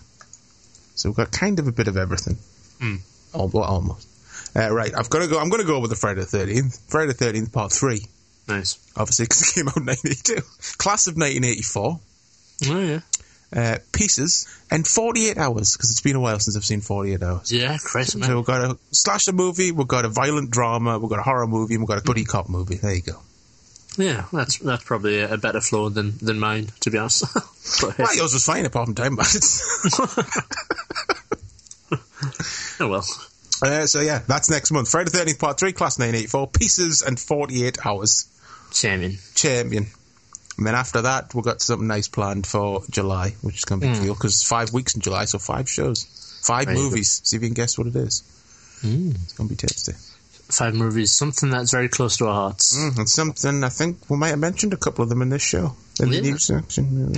[0.99, 2.37] So we've got kind of a bit of everything.
[3.35, 4.09] Oh, almost.
[4.57, 5.39] Uh, right, I've got to go.
[5.39, 6.91] I'm going to go with the Friday the 13th.
[6.91, 8.01] Friday the 13th, part three.
[8.49, 8.79] Nice.
[8.97, 10.43] Obviously, because it came out in 1982.
[10.79, 12.01] Class of 1984.
[12.71, 13.01] Oh yeah.
[13.55, 17.53] Uh, Pieces and 48 Hours because it's been a while since I've seen 48 Hours.
[17.53, 21.21] Yeah, Christ, So we've got a slasher movie, we've got a violent drama, we've got
[21.21, 22.77] a horror movie, and we've got a buddy cop movie.
[22.77, 23.23] There you go.
[23.99, 27.25] Yeah, that's that's probably a, better flow than than mine, to be honest.
[27.83, 29.61] but, Well, yours was fine apart from Time Bandits.
[32.81, 33.05] oh well.
[33.63, 34.89] uh, so yeah, that's next month.
[34.89, 38.29] Friday the 13th, part 3, Class 984, Pieces and 48 Hours.
[38.73, 39.19] Champion.
[39.35, 39.87] Champion.
[40.59, 43.89] And then after that, we've got something nice planned for July, which is going to
[43.89, 46.05] be cool because it's five weeks in July, so five shows,
[46.43, 46.77] five good.
[46.77, 47.21] movies.
[47.25, 48.23] See if you can guess what it is.
[48.83, 49.93] It's going to be tasty.
[50.51, 52.75] Five movies, something that's very close to our hearts.
[52.77, 55.43] Mm, it's something I think we might have mentioned a couple of them in this
[55.43, 57.13] show in the news section.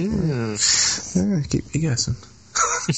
[1.14, 2.14] Yeah, keep me guessing.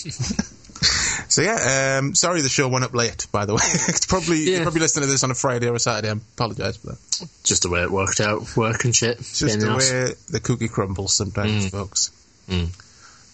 [1.28, 3.26] so yeah, um, sorry the show went up late.
[3.30, 4.52] By the way, it's probably Yeah.
[4.54, 6.08] you're probably listening to this on a Friday or a Saturday.
[6.08, 6.98] I apologise for that.
[7.44, 9.18] Just the way it worked out, work and shit.
[9.18, 12.10] Just the way the cookie crumbles sometimes, folks.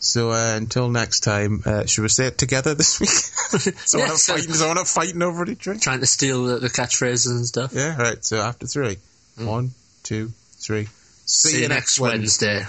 [0.01, 3.09] So uh, until next time, uh, should we say it together this week?
[3.11, 4.53] so we're Yeah, not so- fighting.
[4.55, 5.78] So fighting over each other.
[5.78, 7.72] Trying to steal the, the catchphrases and stuff.
[7.74, 8.24] Yeah, right.
[8.24, 8.99] So after three,
[9.36, 9.72] one,
[10.05, 10.88] two, three.
[11.26, 12.62] See, you next Wednesday.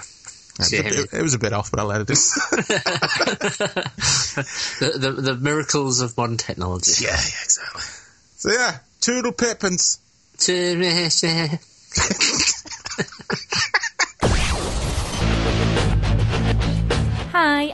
[0.60, 2.08] See you, It, it was a bit off, but I'll let it.
[4.80, 6.92] The, the, the miracles of modern technology.
[7.04, 7.82] Yeah, yeah, exactly.
[8.36, 9.98] So yeah, toodle pippins.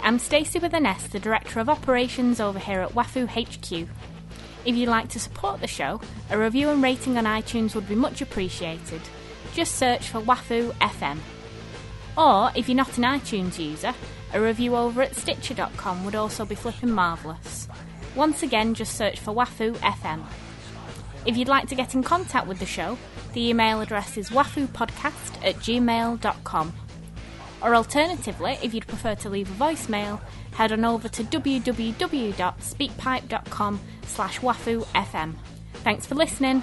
[0.07, 3.89] I'm Stacey with an S, the Director of Operations over here at Wafu HQ.
[4.65, 6.01] If you'd like to support the show,
[6.31, 9.01] a review and rating on iTunes would be much appreciated.
[9.53, 11.19] Just search for Wafu FM.
[12.17, 13.93] Or, if you're not an iTunes user,
[14.33, 17.67] a review over at Stitcher.com would also be flipping marvellous.
[18.15, 20.23] Once again, just search for Wafu FM.
[21.27, 22.97] If you'd like to get in contact with the show,
[23.33, 26.73] the email address is wafupodcast at gmail.com.
[27.63, 30.21] Or alternatively, if you'd prefer to leave a voicemail,
[30.53, 35.35] head on over to www.speakpipe.com slash wafufm.
[35.75, 36.63] Thanks for listening.